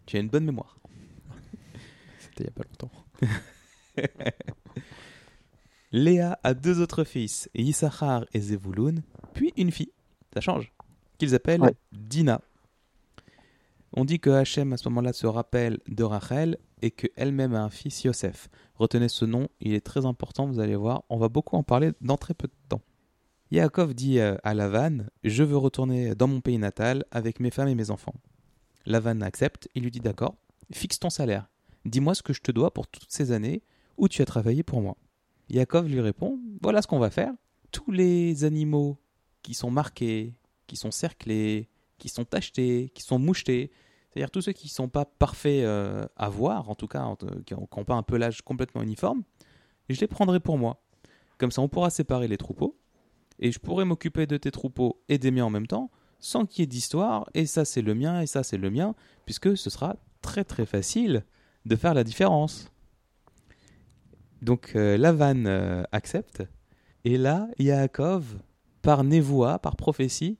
Tu 0.05 0.17
as 0.17 0.19
une 0.19 0.29
bonne 0.29 0.45
mémoire. 0.45 0.77
C'était 2.19 2.43
il 2.43 2.47
n'y 2.47 2.49
a 2.49 2.53
pas 2.53 2.63
longtemps. 2.69 2.91
Léa 5.91 6.39
a 6.43 6.53
deux 6.53 6.79
autres 6.79 7.03
fils, 7.03 7.49
Issachar 7.53 8.25
et 8.33 8.39
Zevulun, 8.39 9.01
puis 9.33 9.51
une 9.57 9.71
fille, 9.71 9.91
ça 10.33 10.39
change, 10.39 10.71
qu'ils 11.17 11.35
appellent 11.35 11.61
Ouais. 11.61 11.75
Dina. 11.91 12.41
On 13.93 14.05
dit 14.05 14.19
que 14.19 14.29
Hachem 14.29 14.71
à 14.71 14.77
ce 14.77 14.87
moment-là 14.87 15.11
se 15.11 15.27
rappelle 15.27 15.79
de 15.87 16.03
Rachel 16.03 16.57
et 16.81 16.91
qu'elle-même 16.91 17.53
a 17.53 17.63
un 17.63 17.69
fils 17.69 18.03
Yosef. 18.03 18.49
Retenez 18.75 19.09
ce 19.09 19.25
nom, 19.25 19.49
il 19.59 19.73
est 19.73 19.85
très 19.85 20.05
important, 20.05 20.47
vous 20.47 20.59
allez 20.59 20.77
voir, 20.77 21.03
on 21.09 21.17
va 21.17 21.27
beaucoup 21.27 21.57
en 21.57 21.63
parler 21.63 21.91
dans 21.99 22.17
très 22.17 22.33
peu 22.33 22.47
de 22.47 22.53
temps. 22.69 22.81
Yaakov 23.51 23.93
dit 23.93 24.19
euh, 24.19 24.37
à 24.43 24.53
Lavan 24.53 24.99
Je 25.25 25.43
veux 25.43 25.57
retourner 25.57 26.15
dans 26.15 26.27
mon 26.27 26.39
pays 26.39 26.57
natal 26.57 27.03
avec 27.11 27.41
mes 27.41 27.51
femmes 27.51 27.67
et 27.67 27.75
mes 27.75 27.91
enfants. 27.91 28.15
Lavan 28.85 29.19
accepte, 29.19 29.67
il 29.75 29.83
lui 29.83 29.91
dit 29.91 29.99
D'accord, 29.99 30.35
fixe 30.71 30.99
ton 30.99 31.09
salaire. 31.09 31.49
Dis-moi 31.83 32.15
ce 32.15 32.23
que 32.23 32.31
je 32.31 32.41
te 32.41 32.51
dois 32.51 32.73
pour 32.73 32.87
toutes 32.87 33.11
ces 33.11 33.33
années 33.33 33.61
où 33.97 34.07
tu 34.07 34.21
as 34.21 34.25
travaillé 34.25 34.63
pour 34.63 34.81
moi. 34.81 34.95
Yaakov 35.49 35.89
lui 35.89 35.99
répond 35.99 36.39
Voilà 36.61 36.81
ce 36.81 36.87
qu'on 36.87 36.99
va 36.99 37.09
faire. 37.09 37.33
Tous 37.71 37.91
les 37.91 38.45
animaux 38.45 38.97
qui 39.41 39.53
sont 39.53 39.69
marqués, 39.69 40.33
qui 40.67 40.77
sont 40.77 40.91
cerclés, 40.91 41.67
qui 42.01 42.09
sont 42.09 42.25
tachetés, 42.25 42.89
qui 42.95 43.03
sont 43.03 43.19
mouchetés, 43.19 43.71
c'est-à-dire 44.09 44.31
tous 44.31 44.41
ceux 44.41 44.51
qui 44.53 44.67
ne 44.67 44.71
sont 44.71 44.89
pas 44.89 45.05
parfaits 45.05 45.63
euh, 45.63 46.05
à 46.17 46.29
voir, 46.29 46.69
en 46.69 46.75
tout 46.75 46.87
cas, 46.87 47.03
en- 47.03 47.15
qui 47.15 47.53
n'ont 47.53 47.85
pas 47.85 47.95
un 47.95 48.03
pelage 48.03 48.41
complètement 48.41 48.81
uniforme, 48.81 49.23
je 49.87 49.99
les 50.01 50.07
prendrai 50.07 50.39
pour 50.39 50.57
moi. 50.57 50.81
Comme 51.37 51.51
ça, 51.51 51.61
on 51.61 51.69
pourra 51.69 51.89
séparer 51.89 52.27
les 52.27 52.37
troupeaux, 52.37 52.77
et 53.39 53.51
je 53.51 53.59
pourrai 53.59 53.85
m'occuper 53.85 54.25
de 54.25 54.37
tes 54.37 54.51
troupeaux 54.51 55.01
et 55.09 55.17
des 55.17 55.31
miens 55.31 55.45
en 55.45 55.49
même 55.49 55.67
temps, 55.67 55.91
sans 56.19 56.45
qu'il 56.45 56.61
y 56.61 56.63
ait 56.63 56.67
d'histoire, 56.67 57.29
et 57.33 57.45
ça 57.45 57.65
c'est 57.65 57.81
le 57.81 57.93
mien, 57.95 58.21
et 58.21 58.27
ça 58.27 58.43
c'est 58.43 58.57
le 58.57 58.69
mien, 58.71 58.95
puisque 59.25 59.55
ce 59.55 59.69
sera 59.69 59.95
très 60.21 60.43
très 60.43 60.65
facile 60.65 61.23
de 61.65 61.75
faire 61.75 61.93
la 61.93 62.03
différence. 62.03 62.71
Donc 64.41 64.73
euh, 64.75 64.97
Lavan 64.97 65.45
euh, 65.45 65.83
accepte. 65.91 66.43
Et 67.05 67.17
là, 67.17 67.47
Yaakov, 67.57 68.39
par 68.81 69.03
névoie, 69.03 69.59
par 69.59 69.75
prophétie, 69.75 70.37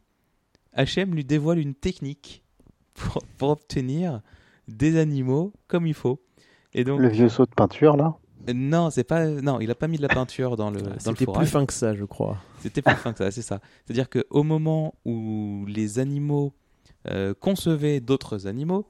Hachem 0.74 1.14
lui 1.14 1.24
dévoile 1.24 1.60
une 1.60 1.76
technique 1.76 2.44
pour, 2.94 3.24
pour 3.38 3.50
obtenir 3.50 4.22
des 4.68 4.98
animaux 4.98 5.54
comme 5.68 5.88
il 5.88 5.94
faut. 5.94 6.22
Et 6.74 6.84
donc, 6.84 7.00
Le 7.00 7.10
vieux 7.10 7.30
saut 7.30 7.46
de 7.46 7.52
peinture, 7.54 7.98
là? 7.98 8.16
Non, 8.54 8.90
c'est 8.90 9.04
pas, 9.04 9.28
non, 9.28 9.60
il 9.60 9.70
a 9.70 9.76
pas 9.76 9.88
mis 9.88 9.98
de 9.98 10.02
la 10.02 10.08
peinture 10.08 10.56
dans 10.56 10.72
le, 10.72 10.82
dans 10.82 10.92
Ah, 10.96 11.00
C'était 11.00 11.26
plus 11.26 11.46
fin 11.46 11.66
que 11.66 11.74
ça, 11.74 11.94
je 11.94 12.06
crois. 12.06 12.38
C'était 12.60 12.82
plus 12.82 12.96
fin 12.96 13.12
que 13.12 13.20
ça, 13.20 13.30
c'est 13.30 13.42
ça. 13.44 13.60
C'est-à-dire 13.86 14.10
qu'au 14.10 14.44
moment 14.44 14.96
où 15.06 15.66
les 15.68 16.00
animaux 16.00 16.54
euh, 17.08 17.34
concevaient 17.40 18.00
d'autres 18.00 18.48
animaux, 18.48 18.88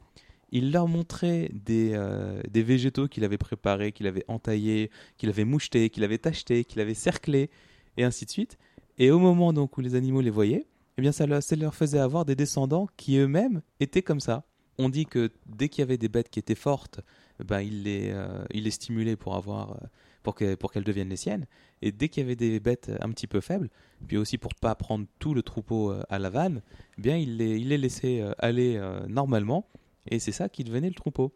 il 0.52 0.72
leur 0.72 0.88
montrait 0.88 1.50
des, 1.54 1.92
euh, 1.94 2.42
des 2.50 2.64
végétaux 2.64 3.08
qu'il 3.08 3.24
avait 3.26 3.38
préparés, 3.38 3.92
qu'il 3.92 4.08
avait 4.08 4.24
entaillés, 4.28 4.90
qu'il 5.18 5.30
avait 5.30 5.46
mouchetés, 5.46 5.90
qu'il 5.90 6.04
avait 6.04 6.18
tachetés, 6.18 6.64
qu'il 6.64 6.80
avait 6.80 6.94
cerclés, 6.94 7.50
et 7.98 8.04
ainsi 8.04 8.26
de 8.26 8.32
suite. 8.32 8.58
Et 8.98 9.12
au 9.12 9.20
moment 9.20 9.52
donc 9.52 9.78
où 9.78 9.82
les 9.82 9.96
animaux 9.96 10.22
les 10.22 10.30
voyaient, 10.30 10.66
eh 11.02 11.04
bien 11.04 11.12
ça 11.12 11.26
leur, 11.26 11.74
faisait 11.74 11.98
avoir 11.98 12.26
des 12.26 12.36
descendants 12.36 12.88
qui 12.96 13.18
eux-mêmes 13.18 13.64
étaient 13.80 14.04
comme 14.04 14.20
ça. 14.20 14.44
On 14.78 14.88
dit 14.88 15.08
que 15.08 15.32
dès 15.48 15.68
qu'il 15.68 15.82
y 15.82 15.82
avait 15.82 15.98
des 15.98 16.10
bêtes 16.10 16.30
qui 16.30 16.38
étaient 16.38 16.54
fortes, 16.54 17.00
ben 17.44 17.60
il 17.62 17.82
les, 17.82 18.12
euh, 18.12 18.46
il 18.54 18.66
les 18.66 18.70
stimulait 18.70 19.16
pour 19.16 19.36
avoir, 19.36 19.72
euh, 19.72 19.88
pour 20.22 20.36
que- 20.36 20.54
pour 20.54 20.72
qu'elles 20.72 20.84
deviennent 20.84 21.10
les 21.10 21.16
siennes. 21.16 21.48
Et 21.82 21.92
dès 21.92 22.08
qu'il 22.08 22.22
y 22.22 22.26
avait 22.28 22.36
des 22.36 22.60
bêtes 22.60 22.92
un 23.02 23.10
petit 23.10 23.26
peu 23.26 23.42
faibles, 23.42 23.72
puis 24.08 24.18
aussi 24.18 24.38
pour 24.38 24.54
pas 24.54 24.76
prendre 24.76 25.08
tout 25.18 25.34
le 25.34 25.42
troupeau 25.42 25.90
euh, 25.90 26.04
à 26.10 26.20
la 26.20 26.30
vanne, 26.30 26.62
eh 27.00 27.02
bien 27.02 27.18
il 27.18 27.38
les, 27.38 27.58
il 27.58 27.70
les 27.70 27.80
laissait 27.80 28.24
aller 28.38 28.80
normalement, 29.08 29.68
et 30.06 30.20
c'est 30.20 30.32
ça 30.32 30.50
qui 30.50 30.64
devenait 30.64 30.90
le 30.90 30.94
troupeau. 30.94 31.34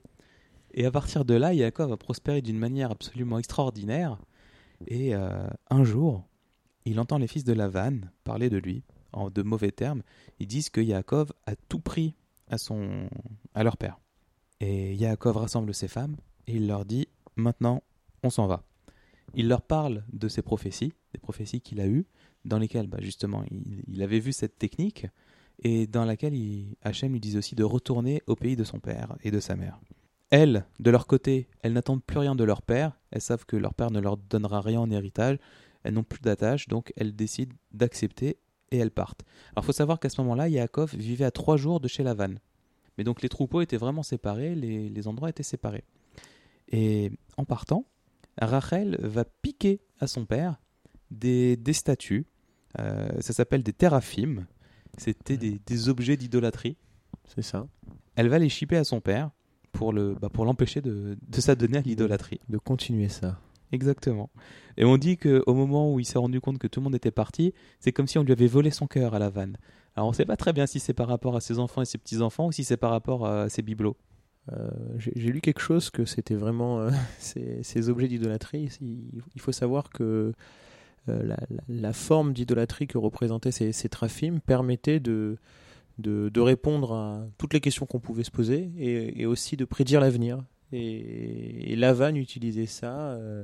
Et 0.75 0.86
à 0.86 0.91
partir 0.91 1.25
de 1.25 1.34
là, 1.34 1.56
Yaakov 1.56 1.91
a 1.91 1.97
prospéré 1.97 2.43
d'une 2.43 2.60
manière 2.60 2.91
absolument 2.91 3.39
extraordinaire. 3.39 4.19
Et 4.86 5.15
un 5.15 5.84
jour, 5.84 6.23
il 6.86 6.99
entend 6.99 7.17
les 7.17 7.28
fils 7.28 7.45
de 7.45 7.54
Lavan 7.54 8.01
parler 8.23 8.51
de 8.51 8.58
lui 8.58 8.84
de 9.34 9.41
mauvais 9.41 9.71
termes. 9.71 10.04
Ils 10.39 10.47
disent 10.47 10.69
que 10.69 10.82
Yaakov 10.82 11.34
a 11.45 11.56
tout 11.56 11.80
pris 11.80 12.15
à 12.47 12.58
son 12.58 13.10
à 13.54 13.63
leur 13.63 13.78
père. 13.78 13.99
Et 14.60 14.93
Yaakov 14.95 15.38
rassemble 15.38 15.73
ses 15.73 15.88
femmes 15.88 16.15
et 16.47 16.56
il 16.56 16.67
leur 16.67 16.86
dit 16.86 17.08
maintenant 17.36 17.84
on 18.23 18.30
s'en 18.30 18.47
va. 18.47 18.63
Il 19.34 19.47
leur 19.47 19.62
parle 19.62 20.04
de 20.13 20.28
ses 20.28 20.41
prophéties, 20.41 20.93
des 21.13 21.19
prophéties 21.19 21.62
qu'il 21.62 21.82
a 21.82 21.88
eues, 21.88 22.06
dans 22.45 22.58
lesquelles 22.60 22.88
bah, 22.88 22.99
justement 23.01 23.43
il, 23.88 24.01
avait 24.01 24.19
vu 24.19 24.32
cette 24.32 24.58
technique 24.58 25.08
et 25.63 25.88
dans 25.88 26.06
laquelle 26.06 26.34
Hachem 26.84 27.12
lui 27.12 27.19
disait 27.19 27.39
aussi 27.39 27.56
de 27.56 27.63
retourner 27.63 28.21
au 28.28 28.36
pays 28.36 28.56
de 28.56 28.63
son 28.63 28.80
père 28.80 29.15
et 29.23 29.32
de 29.32 29.39
sa 29.39 29.56
mère. 29.56 29.80
Elles, 30.30 30.65
de 30.80 30.91
leur 30.91 31.08
côté, 31.08 31.47
elles 31.62 31.73
n'attendent 31.73 32.04
plus 32.04 32.19
rien 32.19 32.36
de 32.36 32.43
leur 32.43 32.62
père, 32.62 32.97
elles 33.12 33.21
savent 33.21 33.45
que 33.45 33.56
leur 33.56 33.73
père 33.73 33.91
ne 33.91 33.99
leur 33.99 34.17
donnera 34.17 34.62
rien 34.62 34.82
en 34.82 34.91
héritage, 34.91 35.38
elles 35.84 35.93
n'ont 35.93 36.04
plus 36.04 36.19
d'attache, 36.19 36.67
donc 36.67 36.91
elles 36.95 37.15
décident 37.15 37.56
d'accepter 37.71 38.38
et 38.71 38.78
elles 38.78 38.91
partent. 38.91 39.23
Alors 39.51 39.63
il 39.63 39.67
faut 39.67 39.71
savoir 39.71 39.99
qu'à 39.99 40.10
ce 40.10 40.21
moment-là, 40.21 40.49
Yaakov 40.49 40.95
vivait 40.95 41.25
à 41.25 41.32
trois 41.32 41.58
jours 41.58 41.80
de 41.80 41.88
chez 41.88 42.04
Lavan. 42.04 42.36
Mais 42.97 43.04
donc 43.04 43.21
les 43.21 43.30
troupeaux 43.30 43.62
étaient 43.62 43.78
vraiment 43.78 44.04
séparés, 44.04 44.56
les, 44.56 44.89
les 44.89 45.08
endroits 45.08 45.30
étaient 45.30 45.43
séparés. 45.43 45.84
Et 46.69 47.12
en 47.38 47.45
partant, 47.45 47.86
Rachel 48.39 48.97
va 49.01 49.25
piquer 49.25 49.82
à 49.99 50.08
son 50.08 50.25
père 50.25 50.60
des, 51.12 51.58
des 51.58 51.73
statues, 51.73 52.25
euh, 52.80 53.10
ça 53.21 53.34
s'appelle 53.34 53.63
des 53.63 53.73
téraphimes, 53.73 54.47
c'était 54.97 55.38
des, 55.38 55.60
des 55.65 55.89
objets 55.89 56.17
d'idolâtrie. 56.17 56.78
C'est 57.25 57.41
ça. 57.41 57.67
Elle 58.15 58.30
va 58.30 58.39
les 58.39 58.49
chipper 58.49 58.78
à 58.78 58.84
son 58.84 59.01
père 59.01 59.32
pour 59.71 59.91
le 59.91 60.15
bah, 60.15 60.30
pour 60.30 60.45
l'empêcher 60.45 60.82
de, 60.82 61.17
de 61.21 61.41
s'adonner 61.41 61.80
à 61.80 61.82
l'idolâtrie. 61.82 62.39
De 62.49 62.58
continuer 62.58 63.10
ça. 63.10 63.39
Exactement. 63.75 64.29
Et 64.77 64.85
on 64.85 64.97
dit 64.97 65.17
qu'au 65.17 65.53
moment 65.53 65.93
où 65.93 65.99
il 65.99 66.05
s'est 66.05 66.17
rendu 66.17 66.39
compte 66.39 66.57
que 66.57 66.67
tout 66.67 66.79
le 66.79 66.85
monde 66.85 66.95
était 66.95 67.11
parti, 67.11 67.53
c'est 67.79 67.91
comme 67.91 68.07
si 68.07 68.17
on 68.17 68.23
lui 68.23 68.31
avait 68.31 68.47
volé 68.47 68.71
son 68.71 68.88
cœur 68.88 69.13
à 69.13 69.19
la 69.19 69.29
vanne. 69.29 69.57
Alors 69.95 70.07
on 70.07 70.11
ne 70.11 70.15
sait 70.15 70.25
pas 70.25 70.38
très 70.38 70.53
bien 70.53 70.65
si 70.65 70.79
c'est 70.79 70.93
par 70.93 71.07
rapport 71.07 71.35
à 71.35 71.41
ses 71.41 71.59
enfants 71.59 71.81
et 71.81 71.85
ses 71.85 71.97
petits-enfants 71.97 72.47
ou 72.47 72.51
si 72.53 72.63
c'est 72.63 72.77
par 72.77 72.91
rapport 72.91 73.25
à 73.25 73.49
ses 73.49 73.61
bibelots. 73.61 73.97
Euh, 74.53 74.69
J'ai 74.97 75.31
lu 75.31 75.41
quelque 75.41 75.59
chose 75.59 75.89
que 75.89 76.05
c'était 76.05 76.35
vraiment 76.35 76.79
euh, 76.79 76.89
ces, 77.19 77.89
objets 77.89 78.07
d'idolâtrie. 78.07 78.69
Il, 78.81 79.41
faut 79.41 79.51
savoir 79.51 79.89
que 79.89 80.31
euh, 81.09 81.35
la, 81.67 81.93
forme 81.93 82.31
d'idolâtrie 82.31 82.88
que 82.88 82.97
représentaient 82.97 83.51
ces, 83.51 83.73
ces 83.73 83.89
traphimes 83.89 84.39
permettait 84.39 85.01
de, 85.01 85.38
répondre 86.38 86.93
à 86.93 87.27
toutes 87.38 87.53
les 87.53 87.61
questions 87.61 87.85
qu'on 87.85 87.99
pouvait 87.99 88.23
se 88.23 88.31
poser 88.31 88.71
et 88.77 89.25
aussi 89.25 89.57
de 89.57 89.65
prédire 89.65 89.99
l'avenir. 89.99 90.43
Et, 90.71 91.71
et 91.71 91.75
Lavan 91.75 92.15
utilisait 92.15 92.65
ça 92.65 92.93
euh, 93.12 93.43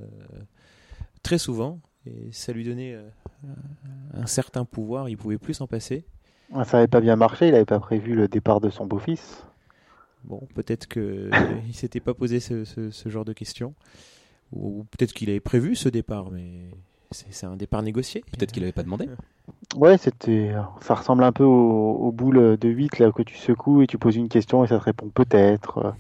très 1.24 1.38
souvent 1.38 1.80
et 2.06 2.30
ça 2.32 2.52
lui 2.52 2.64
donnait 2.64 2.94
euh, 2.96 3.08
un 4.14 4.26
certain 4.26 4.66
pouvoir. 4.66 5.08
Il 5.10 5.18
pouvait 5.18 5.38
plus 5.38 5.54
s'en 5.54 5.68
passer. 5.68 6.04
Ah, 6.54 6.66
Ça 6.66 6.78
n'avait 6.78 6.88
pas 6.88 7.00
bien 7.02 7.16
marché, 7.16 7.48
il 7.48 7.52
n'avait 7.54 7.66
pas 7.66 7.80
prévu 7.80 8.16
le 8.16 8.28
départ 8.28 8.60
de 8.60 8.70
son 8.70 8.86
beau-fils. 8.86 9.44
Bon, 10.24 10.42
peut-être 10.56 10.88
qu'il 10.88 11.30
ne 11.68 11.74
s'était 11.74 12.00
pas 12.00 12.14
posé 12.14 12.40
ce, 12.40 12.66
ce- 12.66 12.92
ce 12.92 13.10
genre 13.10 13.26
de 13.26 13.34
questions. 13.34 13.74
Ou 14.54 14.86
peut-être 14.92 15.14
qu'il 15.14 15.30
avait 15.30 15.40
prévu 15.40 15.76
ce 15.76 15.88
départ, 15.90 16.30
mais 16.30 16.70
c'est 17.12 17.46
un 17.46 17.56
départ 17.56 17.82
négocié. 17.84 18.24
Peut-être 18.32 18.52
qu'il 18.52 18.64
avait 18.64 18.72
pas 18.74 18.84
demandé. 18.84 19.08
Ouais, 19.76 19.98
c'était, 19.98 20.52
ça 20.82 20.96
ressemble 20.96 21.24
un 21.24 21.32
peu 21.32 21.44
aux, 21.44 21.92
aux 21.96 22.12
boules 22.12 22.58
de 22.58 22.70
8 22.70 23.00
là 23.00 23.12
que 23.12 23.22
tu 23.22 23.36
secoues 23.38 23.82
et 23.82 23.88
tu 23.88 23.98
poses 23.98 24.16
une 24.16 24.30
question 24.30 24.64
et 24.64 24.68
ça 24.68 24.78
te 24.80 24.84
répond 24.84 25.10
peut-être. 25.10 25.94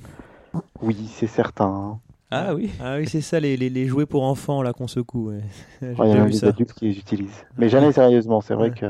Oui, 0.81 1.09
c'est 1.13 1.27
certain. 1.27 1.99
Ah 2.29 2.53
oui. 2.55 2.71
Ah 2.79 2.95
oui, 2.97 3.07
c'est 3.07 3.21
ça, 3.21 3.39
les, 3.39 3.57
les, 3.57 3.69
les 3.69 3.87
jouets 3.87 4.05
pour 4.05 4.23
enfants 4.23 4.61
là 4.61 4.73
qu'on 4.73 4.87
secoue. 4.87 5.29
ouais. 5.29 5.41
J'ai 5.81 5.87
Ouais, 5.95 6.09
il 6.11 6.15
y 6.15 6.19
a 6.19 6.25
des 6.25 6.45
adultes 6.45 6.73
qui 6.73 6.85
les 6.85 6.97
utilisent. 6.97 7.45
Mais 7.57 7.67
jamais 7.69 7.91
sérieusement, 7.91 8.41
c'est 8.41 8.53
vrai 8.53 8.69
Ouais. 8.69 8.75
que 8.79 8.85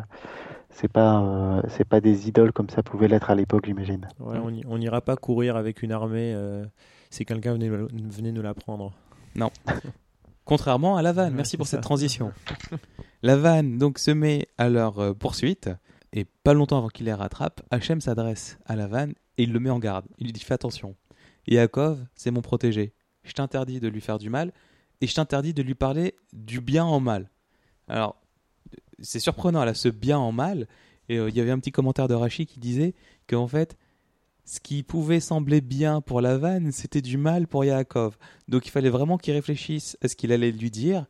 c'est 0.69 0.87
pas, 0.91 1.21
euh, 1.21 1.61
c'est 1.69 1.83
pas 1.87 1.99
des 2.01 2.27
idoles 2.27 2.51
comme 2.51 2.69
ça 2.69 2.83
pouvait 2.83 3.07
l'être 3.07 3.29
à 3.29 3.35
l'époque, 3.35 3.65
j'imagine. 3.65 4.07
Ouais, 4.19 4.37
on 4.67 4.77
n'ira 4.77 5.01
pas 5.01 5.15
courir 5.15 5.55
avec 5.55 5.81
une 5.81 5.91
armée 5.91 6.33
euh, 6.35 6.63
si 7.09 7.25
quelqu'un 7.25 7.53
venait, 7.53 7.69
venait 7.69 8.31
nous 8.31 8.41
la 8.43 8.53
prendre. 8.53 8.91
Contrairement 10.45 10.97
à 10.97 11.01
la 11.01 11.11
vanne. 11.13 11.33
Merci 11.35 11.57
pour 11.57 11.65
ça. 11.67 11.71
cette 11.77 11.81
transition. 11.83 12.31
la 13.21 13.37
vanne 13.37 13.77
donc 13.77 13.99
se 13.99 14.11
met 14.11 14.47
à 14.57 14.69
leur 14.69 14.99
euh, 14.99 15.13
poursuite 15.13 15.69
et 16.13 16.25
pas 16.43 16.53
longtemps 16.53 16.77
avant 16.77 16.89
qu'il 16.89 17.05
les 17.05 17.13
rattrape, 17.13 17.61
Hachem 17.71 18.01
s'adresse 18.01 18.57
à 18.65 18.75
la 18.75 18.87
vanne 18.87 19.13
et 19.37 19.43
il 19.43 19.53
le 19.53 19.59
met 19.59 19.69
en 19.69 19.79
garde. 19.79 20.05
Il 20.19 20.25
lui 20.25 20.33
dit 20.33 20.41
fais 20.43 20.53
attention. 20.53 20.95
Yaakov, 21.47 22.05
c'est 22.15 22.31
mon 22.31 22.41
protégé. 22.41 22.93
Je 23.23 23.33
t'interdis 23.33 23.79
de 23.79 23.87
lui 23.87 24.01
faire 24.01 24.17
du 24.19 24.29
mal 24.29 24.51
et 25.01 25.07
je 25.07 25.13
t'interdis 25.13 25.53
de 25.53 25.63
lui 25.63 25.75
parler 25.75 26.15
du 26.33 26.61
bien 26.61 26.85
en 26.85 26.99
mal. 26.99 27.29
Alors 27.87 28.21
c'est 28.99 29.19
surprenant 29.19 29.65
là, 29.65 29.73
ce 29.73 29.89
bien 29.89 30.17
en 30.17 30.31
mal. 30.31 30.67
Et 31.09 31.17
euh, 31.17 31.29
il 31.29 31.35
y 31.35 31.41
avait 31.41 31.51
un 31.51 31.59
petit 31.59 31.71
commentaire 31.71 32.07
de 32.07 32.13
Rachi 32.13 32.45
qui 32.45 32.59
disait 32.59 32.93
qu'en 33.27 33.47
fait, 33.47 33.77
ce 34.45 34.59
qui 34.59 34.83
pouvait 34.83 35.19
sembler 35.19 35.61
bien 35.61 36.01
pour 36.01 36.21
la 36.21 36.37
vanne, 36.37 36.71
c'était 36.71 37.01
du 37.01 37.17
mal 37.17 37.47
pour 37.47 37.65
Yaakov. 37.65 38.17
Donc 38.47 38.67
il 38.67 38.71
fallait 38.71 38.89
vraiment 38.89 39.17
qu'il 39.17 39.33
réfléchisse 39.33 39.97
à 40.01 40.07
ce 40.07 40.15
qu'il 40.15 40.31
allait 40.31 40.51
lui 40.51 40.71
dire 40.71 41.05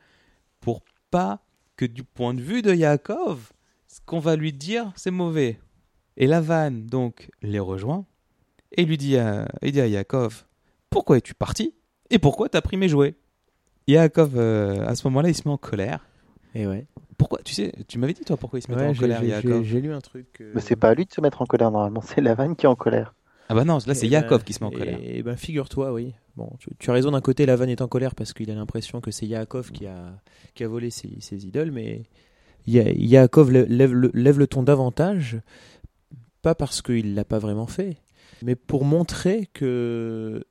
pour 0.59 0.81
pas 1.09 1.43
que 1.75 1.85
du 1.85 2.03
point 2.03 2.33
de 2.33 2.41
vue 2.41 2.61
de 2.61 2.73
Yaakov, 2.73 3.51
ce 3.87 3.99
qu'on 4.05 4.19
va 4.19 4.35
lui 4.35 4.53
dire, 4.53 4.91
c'est 4.95 5.11
mauvais. 5.11 5.59
Et 6.17 6.27
la 6.27 6.41
vanne, 6.41 6.85
donc, 6.85 7.31
les 7.41 7.59
rejoint 7.59 8.05
et 8.75 8.85
lui 8.85 8.97
dit 8.97 9.17
à, 9.17 9.47
il 9.61 9.71
dit 9.71 9.81
à 9.81 9.87
Yaakov 9.87 10.45
Pourquoi 10.89 11.17
es-tu 11.17 11.33
parti 11.33 11.73
Et 12.09 12.19
pourquoi 12.19 12.49
t'as 12.49 12.61
pris 12.61 12.77
mes 12.77 12.89
jouets? 12.89 13.15
Yaakov, 13.87 14.33
euh, 14.37 14.85
à 14.87 14.95
ce 14.95 15.07
moment-là, 15.07 15.29
il 15.29 15.35
se 15.35 15.43
met 15.47 15.51
en 15.53 15.57
colère. 15.57 16.05
Et 16.55 16.67
ouais. 16.67 16.85
Pourquoi 17.17 17.39
Tu 17.43 17.53
sais, 17.53 17.71
tu 17.87 17.97
m'avais 17.99 18.13
dit 18.13 18.23
toi 18.23 18.37
pourquoi 18.37 18.59
il 18.59 18.61
se 18.61 18.71
mettait 18.71 18.83
Ouais, 18.83 18.89
en 18.89 18.93
colère, 18.95 19.23
Yaakov? 19.23 19.63
j'ai 19.63 19.81
lu 19.81 19.93
un 19.93 20.01
truc. 20.01 20.27
euh, 20.41 20.51
Mais 20.55 20.61
c'est 20.61 20.75
pas 20.75 20.89
à 20.89 20.93
lui 20.93 21.05
de 21.05 21.11
se 21.13 21.21
mettre 21.21 21.41
en 21.41 21.45
colère 21.45 21.71
normalement, 21.71 22.01
c'est 22.01 22.21
la 22.21 22.33
vanne 22.35 22.55
qui 22.55 22.65
est 22.65 22.69
en 22.69 22.75
colère. 22.75 23.13
Ah 23.49 23.53
bah 23.55 23.65
non, 23.65 23.79
là 23.85 23.93
c'est 23.93 24.05
Eh 24.07 24.09
Yaakov 24.09 24.39
ben, 24.39 24.43
qui 24.45 24.53
se 24.53 24.63
met 24.63 24.67
en 24.67 24.71
et- 24.71 24.75
colère. 24.77 24.99
Et 25.03 25.23
ben 25.23 25.35
figure-toi, 25.35 25.91
oui. 25.93 26.13
Bon, 26.37 26.49
tu, 26.59 26.69
tu 26.79 26.89
as 26.89 26.93
raison 26.93 27.11
d'un 27.11 27.19
côté, 27.21 27.45
la 27.45 27.55
vanne 27.57 27.69
est 27.69 27.81
en 27.81 27.87
colère 27.89 28.15
parce 28.15 28.31
qu'il 28.33 28.49
a 28.49 28.55
l'impression 28.55 29.01
que 29.01 29.11
c'est 29.11 29.25
Yaakov 29.27 29.71
qui 29.71 29.85
a, 29.87 30.13
qui 30.55 30.63
a 30.63 30.67
volé 30.69 30.89
ses, 30.89 31.19
ses 31.19 31.45
idoles, 31.45 31.71
mais 31.71 32.03
Ya- 32.67 32.91
Yaakov 32.93 33.51
lève, 33.51 33.93
lève 34.13 34.39
le 34.39 34.47
ton 34.47 34.63
davantage, 34.63 35.37
pas 36.41 36.55
parce 36.55 36.81
qu'il 36.81 37.13
l'a 37.15 37.25
pas 37.25 37.39
vraiment 37.39 37.67
fait, 37.67 37.97
mais 38.43 38.55
pour 38.55 38.85
montrer 38.85 39.47
que 39.53 40.43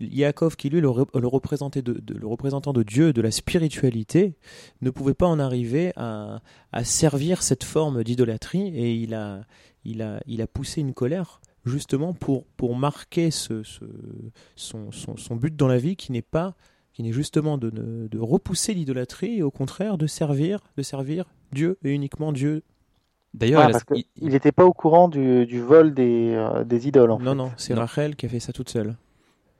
Yaakov, 0.00 0.56
qui 0.56 0.70
lui 0.70 0.80
le, 0.80 0.88
le 0.88 1.26
représentant 1.26 2.72
de 2.72 2.82
Dieu, 2.82 3.12
de 3.12 3.20
la 3.20 3.30
spiritualité, 3.30 4.36
ne 4.80 4.90
pouvait 4.90 5.14
pas 5.14 5.26
en 5.26 5.38
arriver 5.38 5.92
à, 5.96 6.40
servir 6.82 7.42
cette 7.42 7.64
forme 7.64 8.02
d'idolâtrie 8.04 8.68
et 8.68 8.94
il 8.94 9.14
a, 9.14 10.46
poussé 10.52 10.80
une 10.80 10.94
colère 10.94 11.40
justement 11.64 12.12
pour, 12.12 12.44
marquer 12.76 13.30
son, 13.30 13.62
but 15.32 15.56
dans 15.56 15.68
la 15.68 15.78
vie 15.78 15.96
qui 15.96 16.12
n'est 16.12 16.22
pas 16.22 16.54
qui 16.92 17.02
n'est 17.02 17.12
justement 17.12 17.58
de 17.58 18.18
repousser 18.18 18.72
l'idolâtrie 18.72 19.38
et 19.38 19.42
au 19.42 19.50
contraire 19.50 19.98
de 19.98 20.06
servir 20.06 20.60
de 20.76 20.82
servir 20.82 21.26
Dieu 21.52 21.78
et 21.84 21.90
uniquement 21.90 22.32
Dieu. 22.32 22.62
D'ailleurs, 23.34 23.60
Ah, 23.60 23.64
elle 23.64 23.76
a- 23.76 23.80
parce 23.80 24.00
il- 24.20 24.28
n'était 24.28 24.52
pas 24.52 24.64
au 24.64 24.72
courant 24.72 25.08
du, 25.08 25.44
du 25.44 25.60
vol 25.60 25.92
des, 25.92 26.32
euh, 26.36 26.62
des 26.64 26.86
idoles 26.88 27.10
en 27.10 27.18
non 27.18 27.30
fait. 27.32 27.34
non, 27.36 27.52
c'est. 27.56 27.74
Rachel 27.74 28.14
qui 28.16 28.26
a 28.26 28.28
fait 28.28 28.38
ça 28.40 28.52
toute 28.52 28.68
seule. 28.70 28.96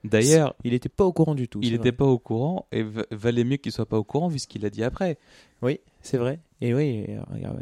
d'ailleurs, 0.03 0.55
il 0.63 0.71
n'était 0.71 0.87
pas 0.89 1.03
au 1.03 1.11
courant 1.11 1.35
du 1.35 1.47
tout. 1.47 1.59
il 1.63 1.71
n'était 1.73 1.91
pas 1.91 2.05
au 2.05 2.17
courant 2.19 2.67
et 2.71 2.83
va- 2.83 3.05
valait 3.11 3.43
mieux 3.43 3.57
qu'il 3.57 3.71
soit 3.71 3.85
pas 3.87 3.97
au 3.97 4.03
courant 4.03 4.27
vu 4.27 4.39
ce 4.39 4.47
qu'il 4.47 4.65
a 4.65 4.69
dit 4.69 4.83
après. 4.83 5.17
Oui, 5.61 5.79
c'est 6.01 6.17
vrai. 6.17 6.39
Et 6.61 6.73
oui, 6.73 7.05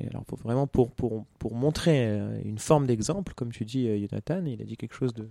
alors 0.10 0.24
pour- 0.26 0.38
vraiment 0.40 0.68
pour, 0.68 0.92
pour, 0.92 1.26
pour 1.40 1.56
montrer 1.56 2.06
euh, 2.06 2.40
une 2.46 2.60
forme 2.60 2.86
d'exemple, 2.86 3.34
comme 3.34 3.52
tu 3.52 3.66
dis, 3.66 3.88
euh, 3.88 3.98
Jonathan, 4.10 4.44
il 4.46 4.62
a 4.62 4.66
dit 4.66 4.78
quelque 4.78 4.94
chose 4.96 5.14
de, 5.14 5.28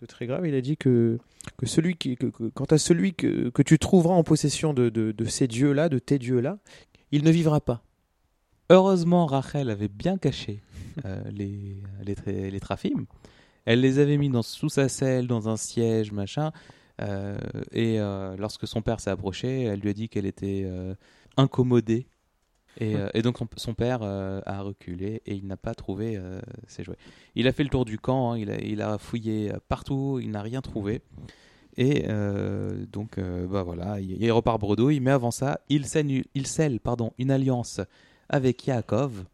de 0.00 0.06
très 0.06 0.26
grave. 0.26 0.46
Il 0.46 0.54
a 0.54 0.60
dit 0.60 0.76
que, 0.76 1.18
que 1.58 1.66
celui 1.66 1.96
qui, 1.96 2.16
que, 2.16 2.26
que- 2.26 2.48
quant 2.48 2.64
à 2.64 2.78
celui 2.78 3.12
que, 3.14 3.50
que 3.50 3.62
tu 3.62 3.78
trouveras 3.78 4.14
en 4.14 4.24
possession 4.24 4.74
de, 4.74 4.88
de, 4.88 5.12
de 5.12 5.24
ces 5.26 5.46
dieux-là, 5.46 5.88
de 5.88 5.98
tes 5.98 6.18
dieux-là, 6.18 6.58
il 7.12 7.22
ne 7.24 7.30
vivra 7.30 7.60
pas. 7.60 7.82
Heureusement, 8.70 9.26
Rachel 9.26 9.70
avait 9.70 9.88
bien 9.88 10.18
caché 10.18 10.62
euh, 11.04 11.22
les, 11.30 11.82
les, 12.04 12.14
tra- 12.14 12.50
les 12.50 12.60
traphimes. 12.60 13.06
Elle 13.64 13.80
les 13.80 13.98
avait 13.98 14.16
mis 14.16 14.30
dans, 14.30 14.42
sous 14.42 14.68
sa 14.68 14.88
selle, 14.88 15.26
dans 15.26 15.48
un 15.48 15.56
siège, 15.56 16.12
machin. 16.12 16.52
euh, 17.00 17.38
et 17.72 18.00
euh, 18.00 18.36
lorsque 18.36 18.66
son 18.66 18.82
père 18.82 19.00
s'est 19.00 19.10
approché, 19.10 19.62
elle 19.64 19.80
lui 19.80 19.90
a 19.90 19.92
dit 19.92 20.08
qu'elle 20.08 20.26
était 20.26 20.66
incommodée. 21.36 22.06
Et, 22.80 22.94
et 23.14 23.22
donc 23.22 23.38
son, 23.38 23.48
son 23.56 23.74
père 23.74 24.02
a 24.02 24.60
reculé 24.62 25.20
et 25.26 25.34
il 25.34 25.46
n'a 25.46 25.56
pas 25.56 25.74
trouvé 25.74 26.18
ses 26.68 26.84
jouets. 26.84 26.96
Il 27.34 27.48
a 27.48 27.52
fait 27.52 27.64
le 27.64 27.70
tour 27.70 27.84
du 27.84 27.98
camp, 27.98 28.32
hein, 28.32 28.38
il, 28.38 28.50
a, 28.50 28.58
il 28.60 28.80
a 28.82 28.98
fouillé 28.98 29.52
partout, 29.68 30.18
il 30.22 30.30
n'a 30.30 30.42
rien 30.42 30.60
trouvé. 30.60 31.02
Et 31.76 32.04
euh, 32.08 32.86
donc, 32.86 33.18
euh, 33.18 33.46
bah 33.46 33.62
voilà, 33.64 34.00
il, 34.00 34.22
il 34.22 34.32
repart 34.32 34.60
bredouille. 34.60 35.00
Mais 35.00 35.10
avant 35.10 35.30
ça, 35.30 35.60
il 35.68 35.86
scelle, 35.86 36.24
il 36.34 36.46
scelle 36.46 36.80
pardon, 36.80 37.12
une 37.18 37.30
alliance 37.30 37.80
avec 38.28 38.66
Yaakov 38.66 39.24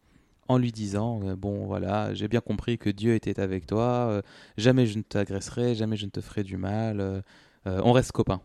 en 0.47 0.57
lui 0.57 0.71
disant 0.71 1.21
euh, 1.23 1.35
bon 1.35 1.65
voilà 1.65 2.13
j'ai 2.13 2.27
bien 2.27 2.41
compris 2.41 2.77
que 2.77 2.89
Dieu 2.89 3.15
était 3.15 3.39
avec 3.39 3.65
toi 3.65 4.07
euh, 4.09 4.21
jamais 4.57 4.85
je 4.85 4.97
ne 4.97 5.03
t'agresserai 5.03 5.75
jamais 5.75 5.97
je 5.97 6.05
ne 6.05 6.11
te 6.11 6.21
ferai 6.21 6.43
du 6.43 6.57
mal 6.57 6.99
euh, 7.01 7.21
on 7.65 7.91
reste 7.91 8.11
copains 8.11 8.41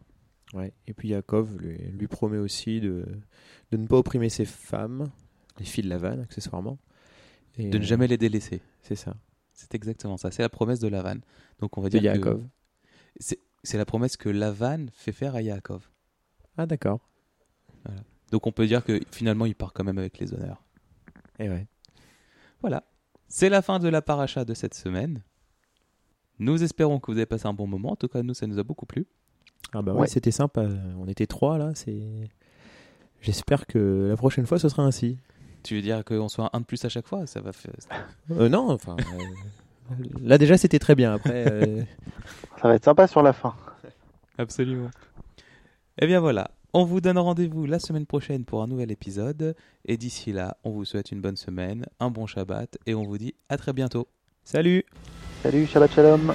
Ouais. 0.52 0.72
Et 0.88 0.94
puis 0.94 1.10
Yaakov 1.10 1.58
lui, 1.58 1.78
lui 1.78 2.08
promet 2.08 2.38
aussi 2.38 2.80
de, 2.80 3.06
de 3.70 3.76
ne 3.76 3.86
pas 3.86 3.96
opprimer 3.98 4.28
ses 4.28 4.44
femmes, 4.44 5.08
les 5.60 5.64
filles 5.64 5.84
de 5.84 5.88
Lavan 5.88 6.22
accessoirement. 6.22 6.76
Et, 7.56 7.68
de 7.70 7.78
ne 7.78 7.84
jamais 7.84 8.08
les 8.08 8.18
délaisser 8.18 8.60
C'est 8.82 8.96
ça. 8.96 9.14
c'est 9.52 9.74
exactement 9.76 10.16
ça 10.16 10.32
c'est 10.32 10.42
la 10.42 10.48
promesse 10.48 10.80
de 10.80 10.88
Lavan 10.88 11.18
donc 11.60 11.78
on 11.78 11.80
va 11.80 11.88
De 11.88 11.98
dire 11.98 12.14
Yaakov. 12.14 12.44
c'est 13.20 13.38
c'est 13.62 13.78
la 13.78 13.84
promesse 13.84 14.16
que 14.16 14.28
Lavan 14.28 14.86
fait 14.92 15.12
faire 15.12 15.36
à 15.36 15.42
Yaakov 15.42 15.88
Ah 16.56 16.66
d'accord. 16.66 16.98
Donc 18.30 18.46
on 18.46 18.52
peut 18.52 18.66
dire 18.66 18.84
que 18.84 19.00
finalement 19.10 19.46
il 19.46 19.54
part 19.54 19.72
quand 19.72 19.84
même 19.84 19.98
avec 19.98 20.18
les 20.18 20.32
honneurs 20.34 20.62
Et 21.38 21.48
ouais. 21.48 21.66
Voilà. 22.60 22.84
C'est 23.28 23.48
la 23.48 23.62
fin 23.62 23.78
de 23.78 23.88
la 23.88 24.02
paracha 24.02 24.44
de 24.44 24.54
cette 24.54 24.74
semaine. 24.74 25.22
Nous 26.38 26.62
espérons 26.62 26.98
que 27.00 27.10
vous 27.10 27.16
avez 27.16 27.26
passé 27.26 27.46
un 27.46 27.52
bon 27.52 27.66
moment. 27.66 27.92
En 27.92 27.96
tout 27.96 28.08
cas, 28.08 28.22
nous, 28.22 28.34
ça 28.34 28.46
nous 28.46 28.58
a 28.58 28.62
beaucoup 28.62 28.86
plu. 28.86 29.06
Ah 29.72 29.82
bah 29.82 29.92
Ouais. 29.92 30.00
ouais, 30.00 30.06
c'était 30.08 30.30
sympa. 30.30 30.66
On 30.98 31.06
était 31.06 31.26
trois 31.26 31.58
là. 31.58 31.72
C'est. 31.74 32.28
J'espère 33.20 33.66
que 33.66 34.08
la 34.10 34.16
prochaine 34.16 34.46
fois 34.46 34.58
ce 34.58 34.68
sera 34.68 34.82
ainsi. 34.82 35.18
Tu 35.62 35.74
veux 35.76 35.82
dire 35.82 36.04
qu'on 36.04 36.28
soit 36.28 36.48
un 36.54 36.60
de 36.60 36.64
plus 36.64 36.82
à 36.84 36.88
chaque 36.88 37.06
fois? 37.06 37.26
Ça 37.26 37.40
va 37.40 37.52
faire. 37.52 37.72
Euh, 38.30 38.48
non, 38.48 38.70
enfin. 38.70 38.96
euh, 38.98 39.94
Là 40.22 40.38
déjà 40.38 40.56
c'était 40.56 40.78
très 40.78 40.94
bien. 40.94 41.12
Après, 41.14 41.44
euh, 41.52 41.82
Ça 42.62 42.68
va 42.68 42.74
être 42.76 42.84
sympa 42.84 43.06
sur 43.06 43.22
la 43.22 43.32
fin. 43.34 43.54
Absolument. 44.38 44.90
Eh 45.98 46.06
bien 46.06 46.20
voilà. 46.20 46.50
On 46.72 46.84
vous 46.84 47.00
donne 47.00 47.18
rendez-vous 47.18 47.66
la 47.66 47.80
semaine 47.80 48.06
prochaine 48.06 48.44
pour 48.44 48.62
un 48.62 48.68
nouvel 48.68 48.92
épisode. 48.92 49.56
Et 49.84 49.96
d'ici 49.96 50.32
là, 50.32 50.56
on 50.62 50.70
vous 50.70 50.84
souhaite 50.84 51.10
une 51.10 51.20
bonne 51.20 51.36
semaine, 51.36 51.86
un 51.98 52.10
bon 52.10 52.26
Shabbat. 52.26 52.78
Et 52.86 52.94
on 52.94 53.02
vous 53.02 53.18
dit 53.18 53.34
à 53.48 53.56
très 53.56 53.72
bientôt. 53.72 54.06
salut. 54.44 54.84
Salut, 55.42 55.66
Shabbat 55.66 55.92
Shalom 55.92 56.32